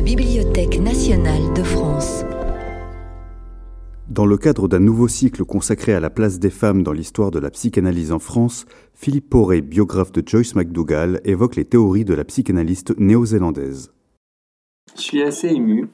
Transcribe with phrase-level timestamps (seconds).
[0.00, 2.24] la Bibliothèque nationale de France.
[4.08, 7.38] Dans le cadre d'un nouveau cycle consacré à la place des femmes dans l'histoire de
[7.38, 12.24] la psychanalyse en France, Philippe Poré, biographe de Joyce McDougall, évoque les théories de la
[12.24, 13.92] psychanalyste néo-zélandaise.
[14.96, 15.90] Je suis assez ému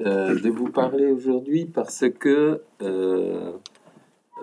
[0.00, 3.52] euh, de vous parler aujourd'hui parce que euh,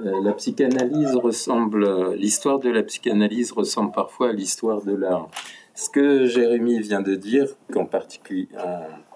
[0.06, 5.30] euh, la psychanalyse ressemble, l'histoire de la psychanalyse ressemble parfois à l'histoire de l'art.
[5.76, 8.48] Ce que Jérémy vient de dire, qu'en particulier,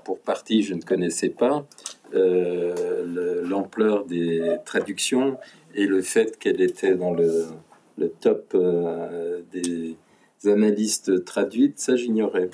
[0.03, 1.67] pour partie je ne connaissais pas,
[2.13, 5.38] euh, l'ampleur des traductions
[5.75, 7.45] et le fait qu'elle était dans le,
[8.21, 9.97] top euh, des
[10.45, 12.49] analystes traduites, ça j'ignorais.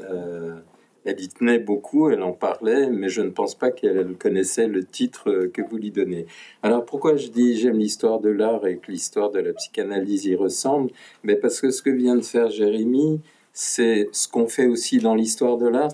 [0.00, 0.56] Euh,
[1.04, 4.84] elle y tenait beaucoup, elle en parlait, mais je ne pense pas qu'elle connaissait le
[4.84, 6.26] titre que vous lui donnez.
[6.62, 10.34] Alors pourquoi je dis j'aime l'histoire de l'art et que l'histoire de la psychanalyse y
[10.34, 10.90] ressemble?
[11.22, 13.20] Mais parce que ce que vient de faire Jérémy,
[13.54, 15.92] c'est ce qu'on fait aussi dans l'histoire de l'art,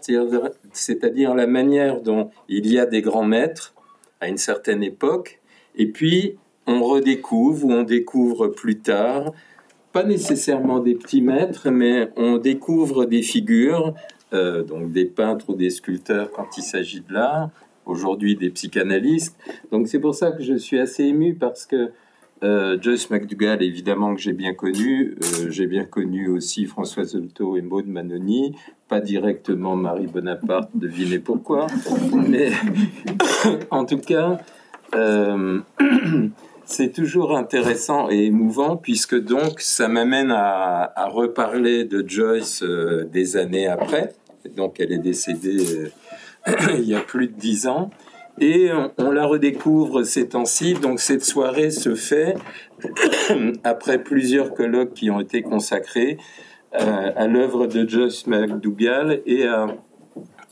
[0.73, 3.75] c'est-à-dire la manière dont il y a des grands maîtres
[4.21, 5.41] à une certaine époque,
[5.77, 9.33] et puis on redécouvre ou on découvre plus tard,
[9.93, 13.95] pas nécessairement des petits maîtres, mais on découvre des figures,
[14.33, 17.51] euh, donc des peintres ou des sculpteurs quand il s'agit de l'art,
[17.85, 19.37] aujourd'hui des psychanalystes.
[19.71, 21.91] Donc c'est pour ça que je suis assez ému parce que
[22.43, 25.17] euh, Joyce McDougall, évidemment, que j'ai bien connu.
[25.23, 28.57] Euh, j'ai bien connu aussi Françoise Zolto et Maud Manoni.
[28.89, 31.67] Pas directement Marie Bonaparte, devinez pourquoi.
[32.13, 32.51] Mais
[33.71, 34.39] en tout cas,
[34.95, 35.61] euh,
[36.65, 42.65] c'est toujours intéressant et émouvant puisque donc ça m'amène à, reparler de Joyce
[43.13, 44.15] des années après.
[44.57, 45.91] Donc elle est décédée
[46.75, 47.91] il y a plus de dix ans.
[48.41, 50.75] Et on, la redécouvre ces temps-ci.
[50.75, 52.35] Donc cette soirée se fait
[53.65, 56.17] après plusieurs colloques qui ont été consacrés
[56.75, 59.45] euh, à l'œuvre de Joyce McDougall et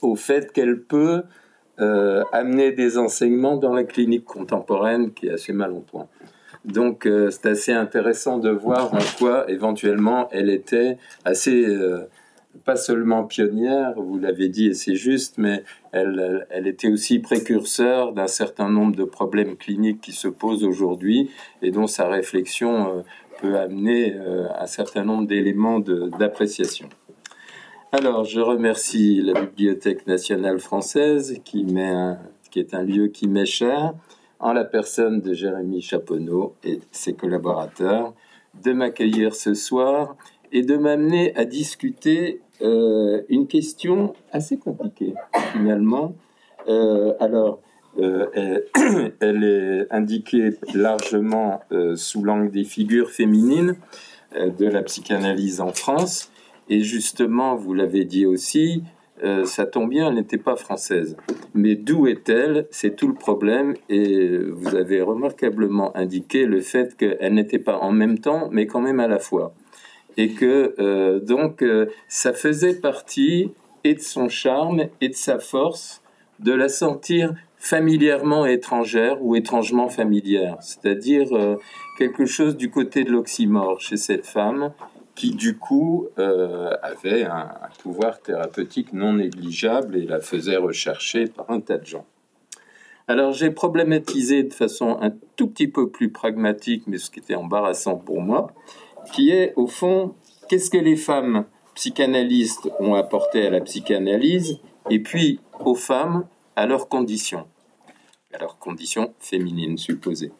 [0.03, 1.22] au fait qu'elle peut
[1.80, 6.08] euh, amener des enseignements dans la clinique contemporaine qui est assez mal en point.
[6.64, 11.64] Donc euh, c'est assez intéressant de voir en quoi éventuellement elle était assez
[12.64, 18.27] pas seulement pionnière, vous l'avez dit et c'est juste, mais elle, était aussi précurseur d'un
[18.27, 21.31] certain nombre de problèmes cliniques qui se posent aujourd'hui
[21.63, 23.03] et dont sa réflexion euh,
[23.41, 26.89] peut amener euh, un certain nombre d'éléments d'appréciation.
[27.92, 32.17] Alors, je remercie la Bibliothèque nationale française qui, met
[32.51, 33.95] qui est un lieu qui m'est cher,
[34.41, 38.13] en la personne de Jérémy Chaponneau et ses collaborateurs,
[38.63, 40.17] de m'accueillir ce soir
[40.53, 45.14] et de m'amener à discuter euh, une question assez compliquée
[45.53, 46.14] finalement.
[46.69, 47.61] Euh, alors,
[47.98, 48.61] euh,
[49.20, 49.45] elle,
[49.91, 51.61] est indiquée largement
[51.95, 53.77] sous l'angle des figures féminines
[54.35, 56.31] de la psychanalyse en France.
[56.69, 58.83] Et justement, vous l'avez dit aussi,
[59.45, 61.17] ça tombe bien, elle n'était pas française.
[61.55, 62.67] Mais d'où est-elle?
[62.70, 63.75] C'est tout le problème.
[63.89, 68.83] Et vous avez remarquablement indiqué le fait qu'elle n'était pas en même temps, mais quand
[68.83, 69.55] même à la fois
[70.18, 73.52] et que euh, donc euh, ça faisait partie
[73.84, 76.02] et de son charme et de sa force
[76.40, 81.57] de la sentir familièrement étrangère ou étrangement familière, c'est-à-dire euh,
[81.96, 84.73] quelque chose du côté de l'oxymore chez cette femme
[85.14, 91.51] qui du coup avait un, un, pouvoir thérapeutique non négligeable et la faisait rechercher par
[91.51, 92.07] un tas de gens.
[93.08, 97.34] Alors j'ai problématisé de façon un tout petit peu plus pragmatique, mais ce qui était
[97.34, 98.52] embarrassant pour moi,
[99.13, 100.14] qui est au fond
[100.48, 104.58] qu'est-ce que les femmes psychanalystes ont apporté à la psychanalyse
[104.91, 106.27] et puis aux femmes
[106.57, 107.46] à leurs conditions,
[108.33, 110.33] à leurs conditions féminines supposées.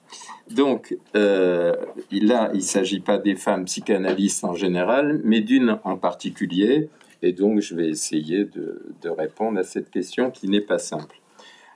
[0.51, 1.77] Donc euh,
[2.11, 6.89] là, il ne s'agit pas des femmes psychanalystes en général, mais d'une en particulier.
[7.23, 11.21] Et donc, je vais essayer de, répondre à cette question qui n'est pas simple.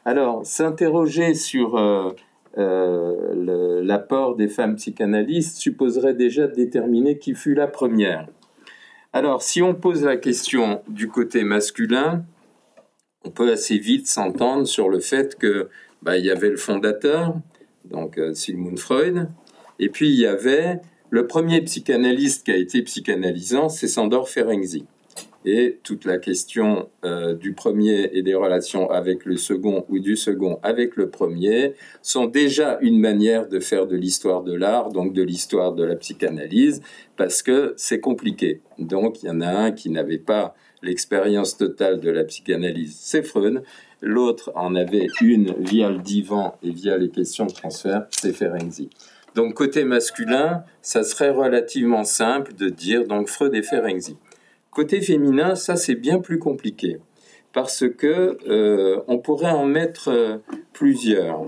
[0.05, 2.13] Alors, s'interroger sur euh,
[2.59, 8.29] euh, l'apport des femmes psychanalystes supposerait déjà de déterminer qui fut la première.
[9.13, 12.25] Alors, si on pose la question du côté masculin,
[13.25, 15.69] on peut assez vite s'entendre sur le fait que
[16.03, 17.35] bah, il y avait le fondateur,
[17.85, 19.29] donc euh, Sigmund Freud,
[19.79, 20.81] et puis il y avait
[21.11, 24.87] le premier psychanalyste qui a été psychanalysant, c'est Sandor Ferenczi
[25.45, 30.17] et toute la question euh, du premier et des relations avec le second ou du
[30.17, 35.13] second avec le premier sont déjà une manière de faire de l'histoire de l'art, donc
[35.13, 36.83] de l'histoire de la psychanalyse,
[37.17, 38.61] parce que c'est compliqué.
[38.79, 43.23] Donc il y en a un qui n'avait pas l'expérience totale de la psychanalyse, c'est
[43.23, 43.63] Freud.
[44.01, 48.91] L'autre en avait une via le divan et via les questions de transfert, c'est Ferenczi.
[49.35, 54.17] Donc côté masculin, ça serait relativement simple de dire donc Freud et Ferenczi.
[54.73, 56.99] Côté féminin, ça c'est bien plus compliqué.
[57.53, 60.39] parce que euh, on pourrait en mettre euh,
[60.73, 61.43] plusieurs.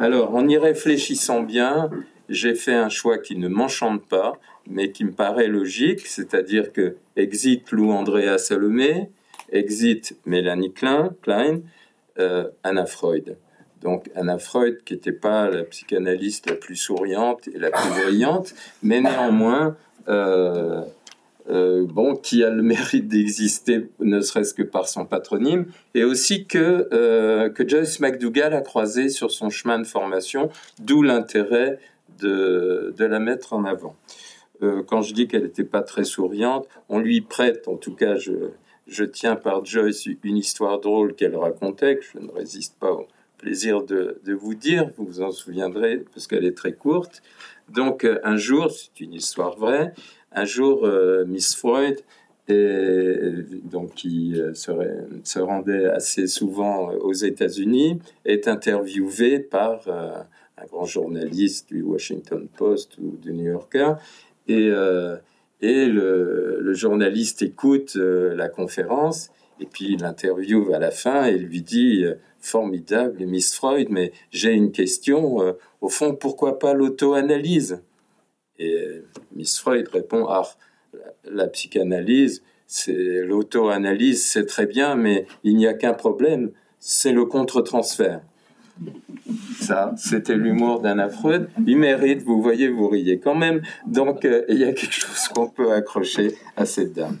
[0.00, 1.90] Alors, en y réfléchissant bien,
[2.28, 4.34] j'ai fait un choix qui ne m'enchante pas,
[4.68, 9.10] mais qui me paraît logique, c'est-à-dire que exit Lou Andrea Salomé,
[9.50, 11.62] exit Mélanie Klein, Klein
[12.20, 13.36] euh, Anna Freud.
[13.82, 18.54] Donc Anna Freud, qui n'était pas la psychanalyste la plus souriante et la plus brillante,
[18.84, 19.76] mais néanmoins
[21.50, 26.46] euh, bon, qui a le mérite d'exister, ne serait-ce que par son patronyme, et aussi
[26.46, 31.78] que, euh, que Joyce McDougall a croisé sur son chemin de formation, d'où l'intérêt
[32.20, 33.96] de, de, la mettre en avant.
[34.62, 38.16] Euh, quand je dis qu'elle n'était pas très souriante, on lui prête, en tout cas,
[38.16, 38.32] je,
[38.86, 43.08] je tiens par Joyce une histoire drôle qu'elle racontait, que je ne résiste pas au
[43.38, 47.22] plaisir de, de vous dire, vous vous en souviendrez, parce qu'elle est très courte.
[47.70, 49.94] Donc, un jour, c'est une histoire vraie,
[50.32, 52.00] un jour, euh, Miss Freud,
[52.48, 60.20] donc qui euh, se rendait assez souvent aux États-Unis, est interviewée par euh,
[60.58, 63.94] un grand journaliste du Washington Post ou du New Yorker,
[64.48, 64.68] et,
[65.60, 69.30] le, journaliste écoute la conférence,
[69.60, 72.04] et puis l'interview à la fin et lui dit
[72.40, 75.54] formidable, Miss Freud, mais j'ai une question.
[75.80, 77.80] au fond, pourquoi pas l'auto-analyse?
[78.60, 79.02] Et
[79.34, 80.42] Miss Freud répond Ah,
[81.24, 87.24] la, psychanalyse, c'est l'auto-analyse, c'est très bien, mais il n'y a qu'un problème, c'est le
[87.24, 88.20] contre-transfert.
[89.60, 91.48] Ça, c'était l'humour d'Anna Freud.
[91.66, 93.62] Il mérite, vous voyez, vous riez quand même.
[93.86, 97.18] Donc, euh, il y a quelque chose qu'on peut accrocher à cette dame.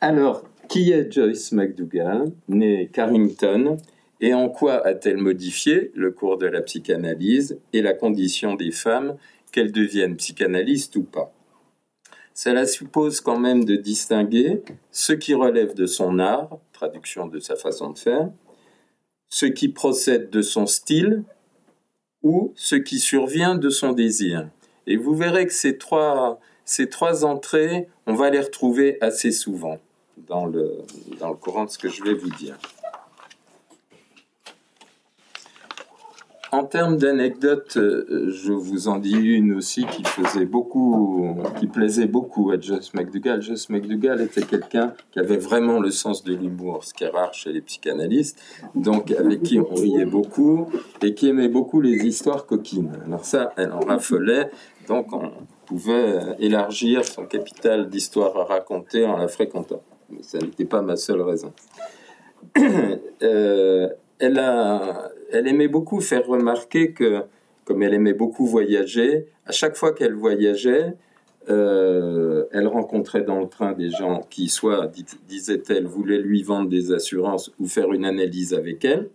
[0.00, 3.78] Alors, qui est Joyce McDougall, née Carrington,
[4.20, 9.16] et en quoi a-t-elle modifié le cours de la psychanalyse et la condition des femmes
[9.50, 11.32] qu'elle devienne psychanalyste ou pas.
[12.34, 17.56] Cela suppose quand même de distinguer ce qui relève de son art, traduction de sa
[17.56, 18.30] façon de faire,
[19.28, 21.22] ce qui procède de son style
[22.22, 24.48] ou ce qui survient de son désir.
[24.86, 29.78] Et vous verrez que ces trois, ces trois entrées, on va les retrouver assez souvent
[30.16, 30.78] dans le,
[31.18, 32.58] dans le courant de ce que je vais vous dire.
[36.52, 42.06] En termes d'anecdotes, euh, je vous en dis une aussi qui faisait beaucoup, qui plaisait
[42.06, 43.40] beaucoup à Joyce McDougall.
[43.40, 47.32] Joyce McDougall était quelqu'un qui avait vraiment le sens de l'humour, ce qui est rare
[47.34, 48.42] chez les psychanalystes,
[48.74, 50.66] donc avec qui on riait beaucoup
[51.02, 52.98] et qui aimait beaucoup les histoires coquines.
[53.06, 54.50] Alors ça, elle en raffolait,
[54.88, 55.30] donc on
[55.66, 59.82] pouvait élargir son capital d'histoires à raconter en la fréquentant.
[60.10, 61.52] Mais ça n'était pas ma seule raison.
[63.22, 63.88] euh,
[64.18, 67.22] elle, a, elle aimait beaucoup faire remarquer que,
[67.64, 70.94] comme elle aimait beaucoup voyager, à chaque fois qu'elle voyageait,
[71.48, 74.90] euh, elle rencontrait dans le train des gens qui, soit,
[75.28, 79.08] disait-elle, voulaient lui vendre des assurances ou faire une analyse avec elle.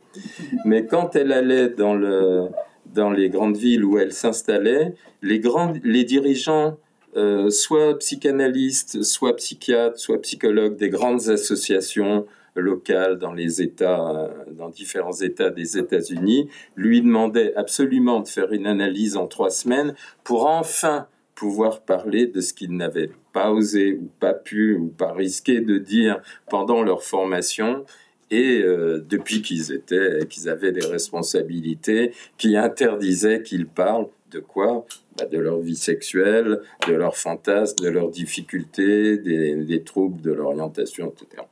[0.66, 2.48] Mais quand elle allait dans, le,
[2.94, 5.42] dans les grandes villes où elle s'installait, les,
[5.84, 6.78] les dirigeants,
[7.16, 14.30] euh, soit psychanalystes, soit psychiatres, soit psychologues des grandes associations, locales dans les États, euh,
[14.52, 19.96] dans différents États des États-Unis, lui demandait absolument de faire une analyse en trois semaines
[20.24, 25.12] pour enfin pouvoir parler de ce qu'ils n'avaient pas osé ou pas pu ou pas
[25.12, 27.86] risqué de dire pendant leur formation
[28.32, 34.86] et euh, depuis qu'ils étaient qu'ils avaient des responsabilités qui interdisaient qu'ils parlent de quoi?
[35.18, 40.34] Bah, de leur vie sexuelle, de leurs fantasmes, de leurs difficultés, des, des troubles de
[40.34, 41.44] l'orientation, etc.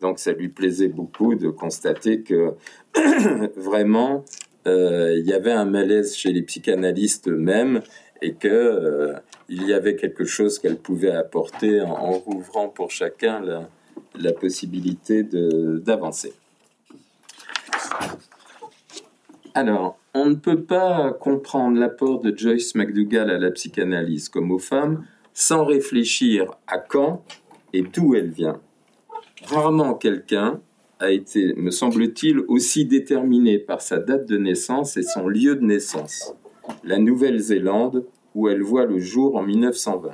[0.00, 2.54] Donc ça lui plaisait beaucoup de constater que
[3.56, 4.24] vraiment
[4.66, 7.82] euh, il y avait un malaise chez les psychanalystes eux-mêmes
[8.22, 9.14] et que euh,
[9.48, 13.68] y avait quelque chose qu'elle pouvait apporter en, rouvrant pour chacun la,
[14.18, 16.32] la possibilité d'avancer.
[19.54, 24.58] Alors, on ne peut pas comprendre l'apport de Joyce McDougall à la psychanalyse comme aux
[24.58, 27.24] femmes sans réfléchir à quand
[27.72, 28.60] et d'où elle vient.
[29.46, 30.60] Rarement quelqu'un
[30.98, 35.64] a été, me semble-t-il, aussi déterminé par sa date de naissance et son lieu de
[35.64, 36.34] naissance,
[36.84, 38.04] la Nouvelle-Zélande,
[38.34, 40.10] où elle voit le jour en 1920.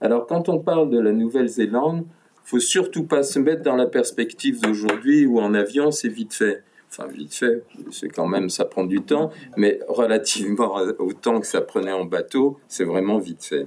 [0.00, 2.06] Alors quand on parle de la Nouvelle-Zélande,
[2.44, 6.62] faut surtout pas se mettre dans la perspective d'aujourd'hui où en avion c'est vite fait.
[6.90, 11.46] Enfin vite fait, c'est quand même ça prend du temps, mais relativement au temps que
[11.46, 13.66] ça prenait en bateau, c'est vraiment vite fait.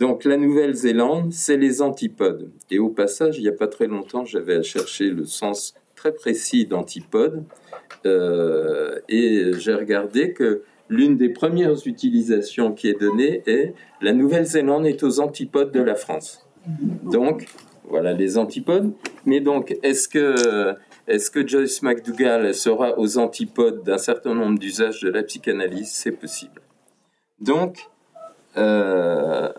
[0.00, 2.50] Donc la Nouvelle-Zélande, c'est les antipodes.
[2.70, 6.64] Et au passage, il n'y a pas très longtemps, j'avais cherché le sens très précis
[6.64, 7.44] d'antipode.
[8.06, 14.86] Euh, et j'ai regardé que l'une des premières utilisations qui est donnée est la Nouvelle-Zélande
[14.86, 16.46] est aux antipodes de la France.
[17.02, 17.46] Donc,
[17.86, 18.92] voilà les antipodes.
[19.26, 20.74] Mais donc, est-ce que,
[21.08, 25.90] est que Joyce McDougall sera aux antipodes d'un certain nombre d'usages de la psychanalyse?
[25.92, 26.62] C'est possible.
[27.38, 27.90] Donc,
[28.56, 29.50] euh,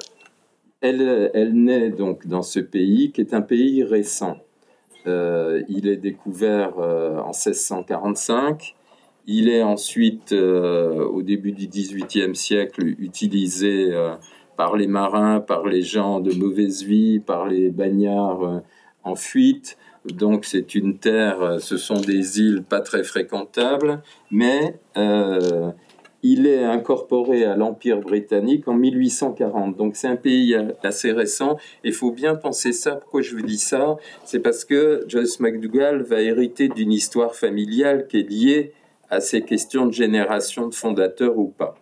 [0.82, 4.38] elle, naît donc dans ce pays qui est un pays récent.
[5.08, 8.76] Euh, il est découvert euh, en 1645.
[9.28, 13.92] Il est ensuite, au début du XVIIIe siècle, utilisé
[14.58, 18.64] par les marins, par les gens de mauvaise vie, par les bagnards
[19.04, 19.78] en fuite.
[20.06, 24.80] Donc c'est une terre, ce sont des îles pas très fréquentables, mais
[26.24, 29.76] il est incorporé à l'Empire britannique en 1840.
[29.76, 31.58] Donc c'est un pays assez récent.
[31.84, 32.96] Il faut bien penser ça.
[32.96, 33.98] Pourquoi je vous dis ça?
[34.24, 38.74] C'est parce que Joyce McDougall va hériter d'une histoire familiale qui est liée
[39.10, 41.76] à ces questions de génération de fondateurs ou pas.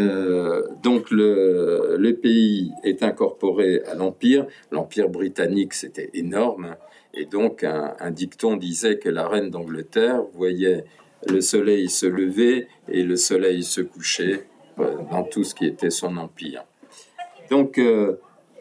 [0.00, 4.46] Euh, donc le, le, pays est incorporé à l'Empire.
[4.72, 6.74] L'Empire britannique, c'était énorme.
[7.12, 10.84] Et donc un, un, dicton disait que la reine d'Angleterre voyait
[11.28, 14.46] le soleil se levait et le soleil se couchait
[14.78, 16.64] euh, dans tout ce qui était son empire.
[17.50, 18.16] Donc euh,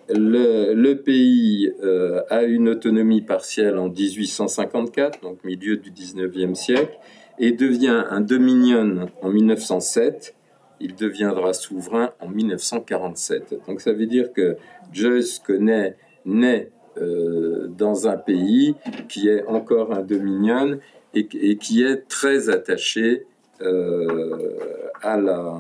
[0.10, 6.98] le, pays euh, a une autonomie partielle en 1854, donc milieu du 19e siècle,
[7.40, 10.36] et devient un dominion en 1907.
[10.80, 13.62] Il deviendra souverain en 1947.
[13.68, 14.58] Donc ça veut dire que
[14.92, 18.76] Joyce connaît, naît dans un pays
[19.10, 20.78] qui est encore un dominion
[21.14, 23.26] et, qui est très attaché
[23.62, 24.58] euh,
[25.02, 25.58] à, la,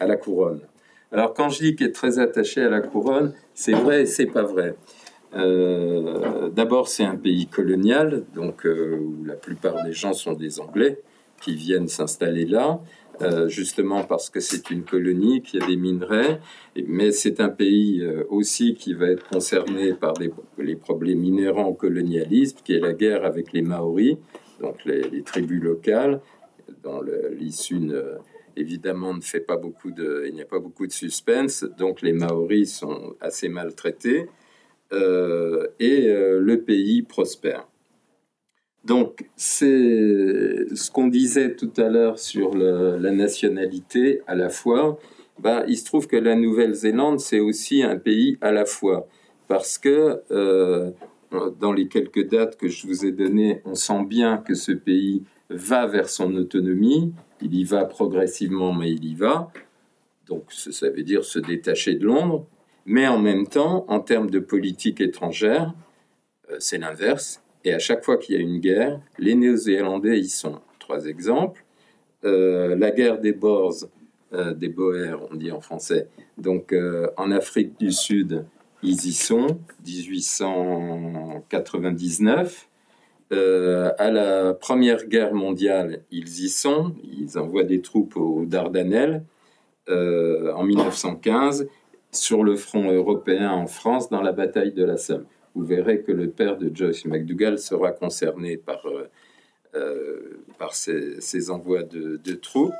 [0.00, 0.60] à la couronne.
[1.10, 4.26] Alors quand je dis qu'il est très attaché à la couronne, c'est vrai et c'est
[4.26, 4.74] pas vrai.
[5.34, 10.60] Euh, d'abord, c'est un pays colonial, donc euh, où la plupart des gens sont des
[10.60, 11.00] Anglais
[11.40, 12.80] qui viennent s'installer là,
[13.46, 16.40] justement parce que c'est une colonie, qu'il y a des minerais,
[16.86, 20.14] mais c'est un pays aussi qui va être concerné par
[20.58, 24.16] les problèmes inhérents au colonialisme, qui est la guerre avec les Maoris,
[24.62, 26.20] donc les, tribus locales,
[26.82, 27.02] dont
[27.32, 27.90] l'issue
[28.56, 32.12] évidemment ne fait pas beaucoup de, il n'y a pas beaucoup de suspense, donc les
[32.12, 34.28] Maoris sont assez maltraités
[34.92, 37.66] euh, et euh, le pays prospère.
[38.84, 44.98] Donc c'est ce qu'on disait tout à l'heure sur la nationalité à la fois.
[45.38, 49.06] Ben, il se trouve que la Nouvelle-Zélande c'est aussi un pays à la fois
[49.46, 50.90] parce que euh,
[51.58, 55.22] dans les quelques dates que je vous ai données, on sent bien que ce pays
[55.50, 57.12] va vers son autonomie.
[57.40, 59.50] Il y va progressivement, mais il y va.
[60.26, 62.46] Donc ça veut dire se détacher de Londres.
[62.84, 65.72] Mais en même temps, en termes de politique étrangère,
[66.50, 67.42] euh, c'est l'inverse.
[67.64, 70.60] Et à chaque fois qu'il y a une guerre, les Néo-Zélandais y sont.
[70.78, 71.64] Trois exemples.
[72.24, 73.86] Euh, la guerre des Boers,
[74.32, 76.08] euh, des Boers, on dit en français,
[76.38, 76.74] donc
[77.16, 78.44] en Afrique du Sud,
[78.82, 82.68] ils y sont, 1899.
[83.32, 86.94] Euh, à la Première Guerre mondiale, ils y sont.
[87.02, 89.24] Ils envoient des troupes aux Dardanelles
[89.88, 91.66] euh, en 1915
[92.10, 95.24] sur le front européen en France dans la bataille de la Somme.
[95.54, 98.86] Vous verrez que le père de Joyce McDougall sera concerné par,
[99.74, 102.74] euh, par ces, envois de, troupes.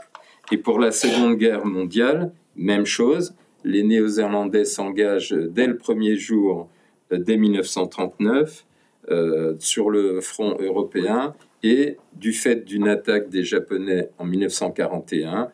[0.51, 6.69] Et pour la Seconde Guerre mondiale, même chose les Néo-Zélandais s'engagent dès le premier jour,
[7.13, 8.65] euh, dès 1939,
[9.11, 15.51] euh, sur le front européen et du fait d'une attaque des Japonais en 1941,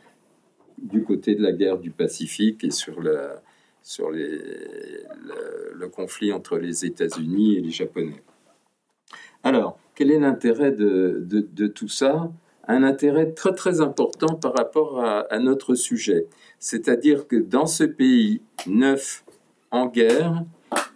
[0.79, 3.03] du côté de la guerre du Pacifique et sur,
[3.83, 8.23] sur le, conflit entre les États-Unis et les Japonais.
[9.43, 12.31] Alors, quel est l'intérêt de, tout ça?
[12.69, 16.27] Un intérêt très très important par rapport à notre sujet.
[16.59, 19.25] C'est-à-dire que dans ce pays neuf
[19.71, 20.45] en guerre,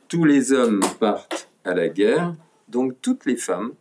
[0.09, 2.35] tous les hommes partent à la guerre,
[2.69, 3.73] donc toutes les femmes,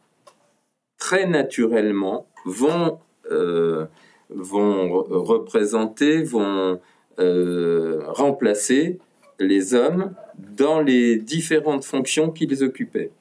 [0.97, 2.99] très naturellement, vont,
[3.31, 3.85] euh,
[4.29, 6.79] vont représenter, vont
[7.19, 8.99] euh, remplacer
[9.39, 13.11] les hommes dans les différentes fonctions qu'ils occupaient.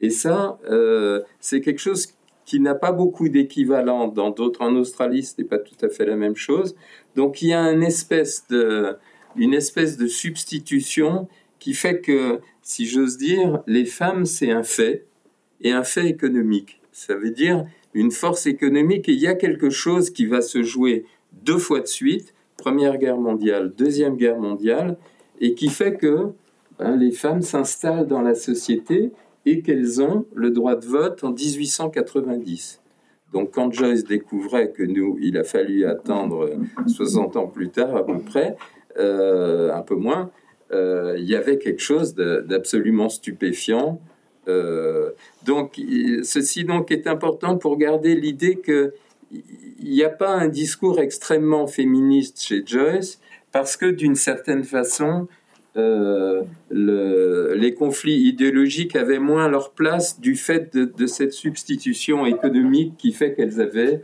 [0.00, 2.14] Et ça, euh, c'est quelque chose
[2.50, 4.60] qui n'a pas beaucoup d'équivalent dans d'autres.
[4.60, 6.74] En Australie, ce n'est pas tout à fait la même chose.
[7.14, 8.96] Donc il y a une espèce de,
[9.36, 11.28] une espèce de substitution
[11.60, 15.06] qui fait que, si j'ose dire, les femmes, c'est un fait,
[15.60, 16.80] et un fait économique.
[16.90, 20.64] Ça veut dire une force économique, et il y a quelque chose qui va se
[20.64, 21.04] jouer
[21.44, 24.96] deux fois de suite, Première Guerre mondiale, Deuxième Guerre mondiale,
[25.40, 26.32] et qui fait que
[26.80, 29.12] ben, les femmes s'installent dans la société
[29.46, 32.80] et qu'elles ont le droit de vote en 1890.
[33.32, 36.50] Donc quand Joyce découvrait que nous, il a fallu attendre
[36.86, 38.56] 60 ans plus tard à peu près,
[38.98, 40.30] euh, un peu moins,
[40.72, 44.00] euh, il y avait quelque chose d'absolument stupéfiant.
[44.48, 45.10] Euh,
[45.44, 45.80] donc,
[46.22, 48.94] ceci donc est important pour garder l'idée que
[49.32, 53.20] il n'y a pas un discours extrêmement féministe chez Joyce,
[53.52, 55.28] parce que d'une certaine façon,
[55.76, 62.26] euh, le, les conflits idéologiques avaient moins leur place du fait de, de cette substitution
[62.26, 64.02] économique qui fait qu'elles avaient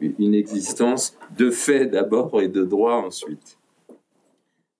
[0.00, 3.58] une existence de fait d'abord et de droit ensuite.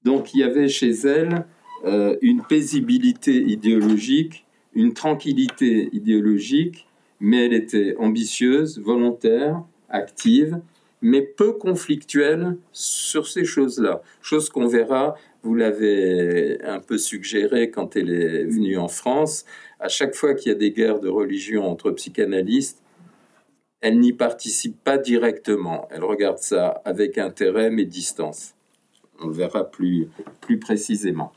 [0.05, 1.45] Donc il y avait chez elles
[1.85, 6.87] euh, une paisibilité idéologique, une tranquillité idéologique,
[7.21, 10.61] mais elle était ambitieuse, volontaire, active,
[11.01, 14.03] mais peu conflictuelle sur ces choses-là.
[14.21, 15.15] Chose qu'on verra,
[15.49, 19.47] vous l'avez un peu suggéré quand elle est venue en France,
[19.81, 22.83] à chaque fois qu'il y a des guerres de religion entre psychanalystes,
[23.81, 25.89] elle n'y participe pas directement.
[25.91, 28.57] Elle regarde ça avec intérêt mais distance.
[29.21, 30.09] On le verra plus,
[30.43, 31.33] plus précisément.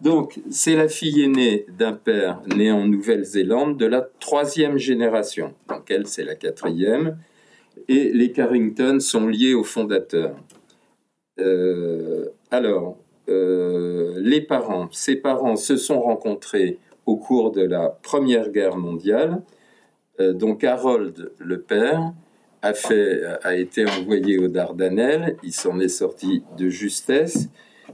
[0.00, 5.52] Donc, c'est la fille aînée d'un père né en Nouvelle-Zélande de la troisième génération.
[5.68, 7.18] Donc, elle, c'est la quatrième.
[7.88, 10.34] Et les Carrington sont liés au fondateur.
[11.38, 12.96] Euh, alors,
[13.30, 19.42] euh, les parents, ses parents se sont rencontrés au cours de la Première Guerre mondiale.
[20.20, 22.12] Euh, donc Harold, le père,
[22.62, 27.48] a, été envoyé aux Dardanelles, il s'en est sorti de justesse,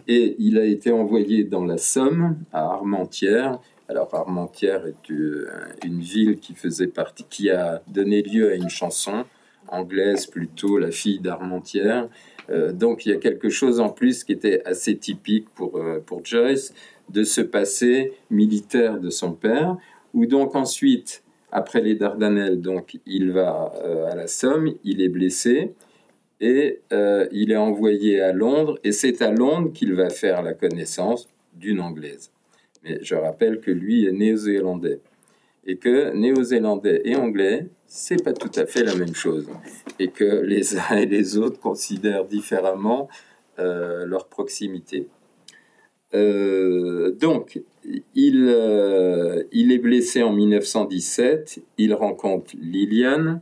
[0.08, 3.60] et il a été envoyé dans la Somme, à Armentières.
[3.88, 5.48] Alors Armentières est euh,
[5.84, 9.24] une ville qui faisait partie, qui a donné lieu à une chanson
[9.68, 12.08] anglaise plutôt, La fille d'Armentières.
[12.50, 16.24] Euh, donc il y a quelque chose en plus qui était assez typique pour, pour
[16.24, 16.72] Joyce
[17.10, 19.76] de ce passé militaire de son père,
[20.14, 21.22] où donc ensuite
[21.52, 25.72] après les Dardanelles, donc, il va euh, à la Somme, il est blessé
[26.40, 28.78] et euh, il est envoyé à Londres.
[28.84, 32.30] Et c'est à Londres qu'il va faire la connaissance d'une Anglaise.
[32.84, 35.00] Mais je rappelle que lui est néo-zélandais
[35.66, 39.48] et que néo-zélandais et anglais, c'est pas tout à fait la même chose,
[39.98, 43.08] et que les uns et les autres considèrent différemment
[43.58, 45.08] euh, leur proximité.
[46.12, 47.60] donc,
[48.14, 51.62] il, euh, il est blessé en 1917.
[51.78, 53.40] Il rencontre Lillian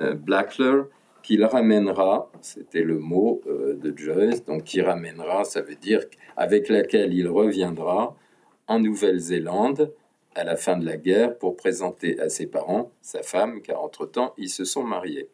[0.00, 0.82] euh, Blackler,
[1.22, 6.00] qu'il ramènera, c'était le mot euh, de Joyce, donc qui ramènera, ça veut dire
[6.36, 8.14] avec laquelle il reviendra
[8.66, 9.92] en Nouvelle-Zélande
[10.34, 14.34] à la fin de la guerre pour présenter à ses parents sa femme, car entre-temps,
[14.38, 15.28] ils se sont mariés.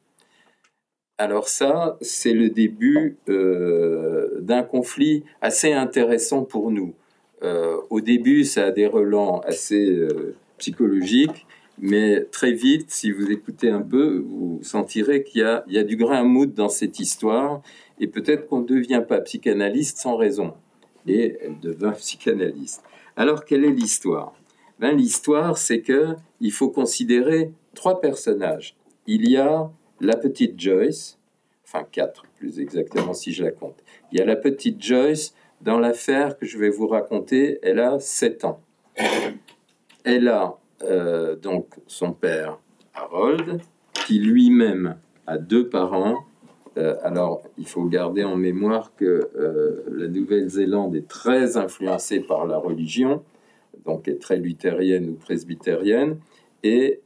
[1.18, 6.94] Alors ça, c'est le début d'un conflit assez intéressant pour nous.
[7.42, 11.46] Euh, au début, ça a des relents assez euh, psychologiques,
[11.78, 16.20] mais très vite, si vous écoutez un peu, vous sentirez qu'il y, a, du grain
[16.20, 17.62] à moudre dans cette histoire,
[17.98, 20.54] et peut-être qu'on ne devient pas psychanalyste sans raison.
[21.06, 22.82] Et elle devint psychanalyste.
[23.16, 24.34] Alors, quelle est l'histoire?
[24.80, 28.76] Ben, L'histoire, c'est que il faut considérer trois personnages.
[29.06, 31.18] Il y a la petite Joyce,
[31.64, 33.76] enfin quatre plus exactement si je la compte.
[34.10, 38.00] Il y a la petite Joyce dans l'affaire que je vais vous raconter, elle a
[38.00, 38.60] 7 ans.
[40.04, 42.58] Elle a euh, donc son père
[42.94, 43.60] Harold,
[44.06, 46.24] qui lui-même a deux parents.
[46.78, 52.46] Euh, alors, il faut garder en mémoire que euh, la Nouvelle-Zélande est très influencée par
[52.46, 53.22] la religion,
[53.84, 56.18] donc est très luthérienne ou presbytérienne.
[56.62, 57.00] Et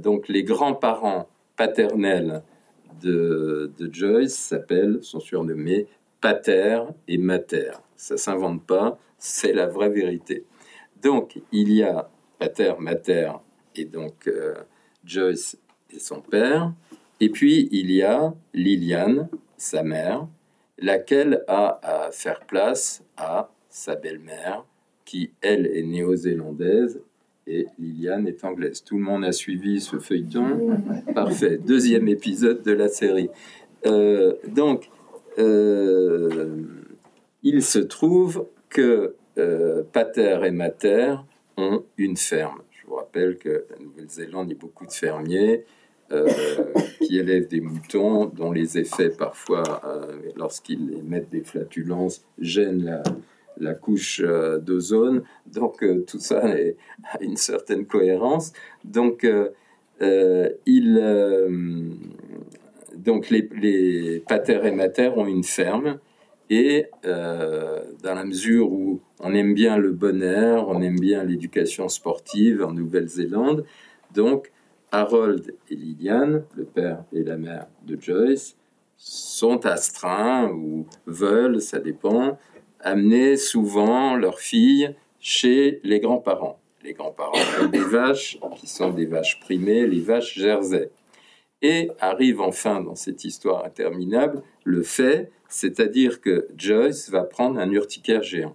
[0.00, 2.42] donc, les grands-parents paternels
[3.02, 5.86] de, de Joyce s'appellent, sont surnommés
[6.20, 7.72] pater et mater.
[7.96, 10.44] Ça s'invente pas, c'est la vraie vérité.
[11.02, 13.32] Donc, il y a pater, mater
[13.76, 14.54] et donc euh,
[15.04, 15.58] Joyce
[15.90, 16.72] et son père.
[17.20, 20.26] Et puis, il y a Liliane, sa mère,
[20.78, 24.64] laquelle a à faire place à sa belle-mère,
[25.08, 27.00] qui, elle, est néo-zélandaise
[27.46, 28.84] et Liliane est anglaise.
[28.84, 30.82] Tout le monde a suivi ce feuilleton.
[31.14, 31.56] Parfait.
[31.56, 33.30] Deuxième épisode de la série.
[33.86, 34.90] Euh, donc,
[35.38, 36.58] euh,
[37.42, 41.16] il se trouve que euh, Pater et Mater
[41.56, 42.60] ont une ferme.
[42.70, 45.64] Je vous rappelle que la Nouvelle-Zélande, il y a beaucoup de fermiers
[47.00, 49.82] qui élèvent des moutons, dont les effets parfois,
[50.36, 53.02] lorsqu'ils émettent des flatulences, gênent la,
[53.74, 55.22] couche d'ozone.
[55.46, 56.42] Donc tout ça
[57.12, 58.52] a une certaine cohérence.
[58.84, 59.26] Donc
[60.66, 60.98] il
[62.96, 65.98] donc les, les pater et mater ont une ferme
[66.50, 71.22] et euh, dans la mesure où on aime bien le bon air, on aime bien
[71.24, 73.64] l'éducation sportive en Nouvelle-Zélande,
[74.14, 74.50] donc
[74.90, 78.56] Harold et Liliane, le père et la mère de Joyce,
[78.96, 82.38] sont astreints ou veulent, ça dépend,
[82.80, 86.60] amenaient souvent leurs filles chez les grands-parents.
[86.82, 90.90] Les grands-parents ont des vaches qui sont des vaches primées, les vaches jersey.
[91.60, 97.70] Et arrive enfin dans cette histoire interminable le fait, c'est-à-dire que Joyce va prendre un
[97.72, 98.54] urticaire géant.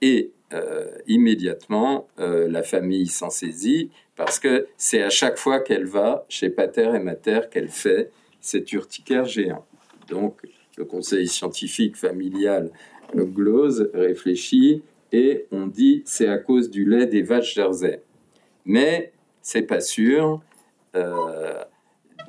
[0.00, 5.86] Et euh, immédiatement, euh, la famille s'en saisit parce que c'est à chaque fois qu'elle
[5.86, 8.10] va chez Pater et Mater qu'elle fait
[8.40, 9.64] cet urticaire géant.
[10.08, 10.42] Donc,
[10.76, 12.70] le conseil scientifique familial
[13.14, 18.02] glose, réfléchit et on dit c'est à cause du lait des vaches jersey.
[18.64, 20.40] Mais c'est pas sûr.
[20.94, 21.62] Euh,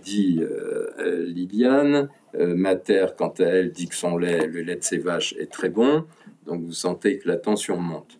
[0.01, 2.09] dit euh, Liliane.
[2.35, 5.51] Euh, Mater, quant à elle, dit que son lait, le lait de ses vaches, est
[5.51, 6.03] très bon.
[6.47, 8.17] Donc vous sentez que la tension monte.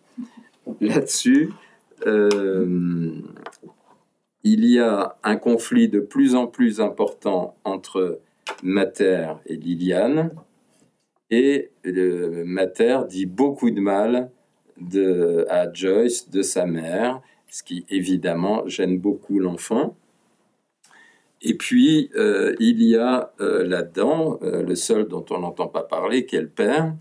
[0.80, 1.50] Là-dessus,
[4.44, 8.20] il y a un conflit de plus en plus important entre
[8.62, 10.30] Mater et Liliane.
[11.30, 14.30] Et Mater dit beaucoup de mal
[14.80, 19.96] de, à Joyce de sa mère, ce qui évidemment gêne beaucoup l'enfant.
[21.42, 25.82] Et puis, euh, il y a euh, là-dedans euh, le seul dont on n'entend pas
[25.82, 26.94] parler, qui est le père.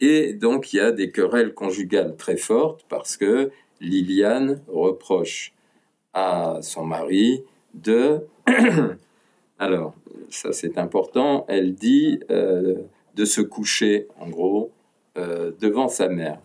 [0.00, 5.54] Et donc, il y a des querelles conjugales très fortes parce que Liliane reproche
[6.12, 7.42] à son mari
[7.74, 8.20] de...
[9.58, 9.94] Alors,
[10.28, 12.20] ça c'est important, elle dit
[13.16, 14.70] de se coucher, en gros,
[15.60, 16.38] devant sa mère.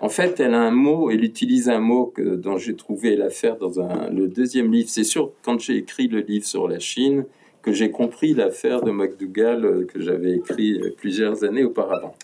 [0.00, 3.56] En fait, elle a un mot, elle utilise un mot que, dont j'ai trouvé l'affaire
[3.56, 4.88] dans le deuxième livre.
[4.88, 7.24] C'est sûr, quand j'ai écrit le livre sur la Chine,
[7.62, 12.14] que j'ai compris l'affaire de MacDougall euh, que j'avais écrit euh, plusieurs années auparavant.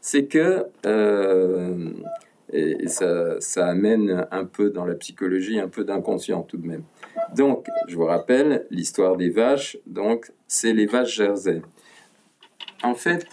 [0.00, 1.90] C'est que, euh,
[2.52, 6.84] et ça, ça, amène un peu dans la psychologie, un peu d'inconscient tout de même.
[7.34, 11.62] Donc, je vous rappelle, l'histoire des vaches, donc, c'est les vaches jersey.
[12.84, 13.26] En fait,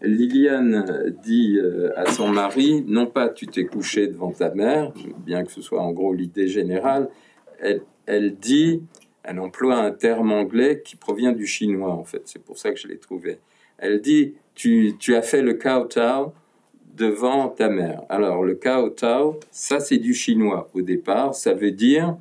[0.00, 4.90] Liliane dit euh, à son mari, non pas tu t'es couché devant ta mère,
[5.26, 7.10] bien que ce soit en gros l'idée générale,
[7.60, 8.82] elle, dit,
[9.22, 12.80] elle emploie un terme anglais qui provient du chinois en fait, c'est pour ça que
[12.80, 13.38] je l'ai trouvé.
[13.76, 16.32] Elle dit, tu, as fait le kowtow
[16.94, 18.04] devant ta mère.
[18.08, 22.16] Alors le kowtow, ça c'est du chinois au départ, ça veut dire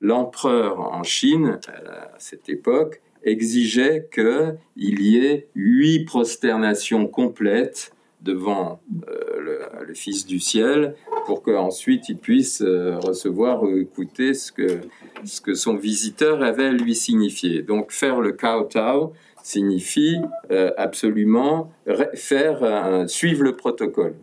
[0.00, 9.40] l'empereur en Chine à cette époque exigeait qu'il y ait huit prosternations complètes devant euh,
[9.86, 10.94] le, Fils du ciel
[11.26, 14.82] pour qu'ensuite il puisse euh, recevoir ou écouter ce que,
[15.24, 17.62] ce que son visiteur avait à lui signifier.
[17.62, 20.18] Donc faire le kowtow signifie
[20.52, 21.72] euh, absolument
[22.14, 24.14] faire suivre le protocole.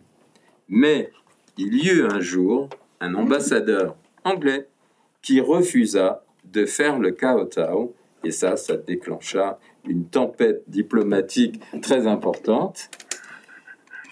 [0.70, 1.10] Mais
[1.58, 4.68] il y eut un jour un ambassadeur anglais
[5.20, 7.94] qui refusa de faire le kowtow
[8.28, 12.90] et ça, ça déclencha une tempête diplomatique très importante.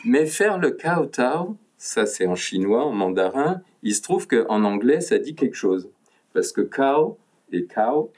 [0.07, 5.03] Mais faire le kowtow, ça c'est en chinois, en mandarin, il se trouve qu'en anglais,
[5.03, 5.91] ça dit quelque chose.
[6.33, 7.19] Parce que cow
[7.53, 8.11] et cow,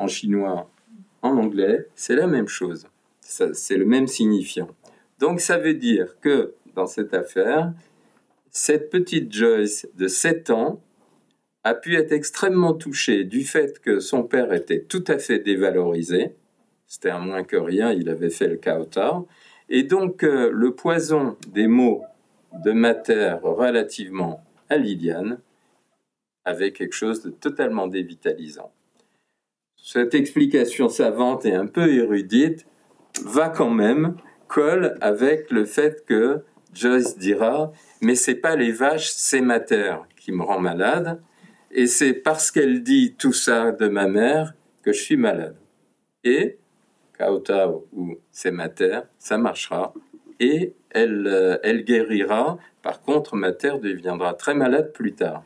[0.00, 0.68] en chinois,
[1.22, 2.88] en anglais, c'est la même chose.
[3.20, 4.68] C'est le même signifiant.
[5.20, 7.72] Donc ça veut dire que dans cette affaire,
[8.50, 10.80] cette petite Joyce de 7 ans
[11.66, 16.36] a pu être extrêmement touché du fait que son père était tout à fait dévalorisé.
[16.86, 19.26] C'était un moins que rien, il avait fait le kowtow.
[19.68, 22.04] Et donc, euh, le poison des mots
[22.64, 25.40] de Mater relativement à Liliane
[26.44, 28.70] avait quelque chose de totalement dévitalisant.
[29.76, 32.64] Cette explication savante et un peu érudite
[33.24, 34.14] va quand même,
[34.46, 40.30] colle avec le fait que Joyce dira Mais c'est pas les vaches, c'est Mater qui
[40.30, 41.20] me rend malade.
[41.76, 45.56] Et c'est parce qu'elle dit tout ça de ma mère que je suis malade.
[46.24, 46.56] Et,
[47.18, 49.92] Kaotao ou c'est ma terre, ça marchera.
[50.40, 52.58] Et elle, euh, elle guérira.
[52.80, 55.44] Par contre, ma terre deviendra très malade plus tard.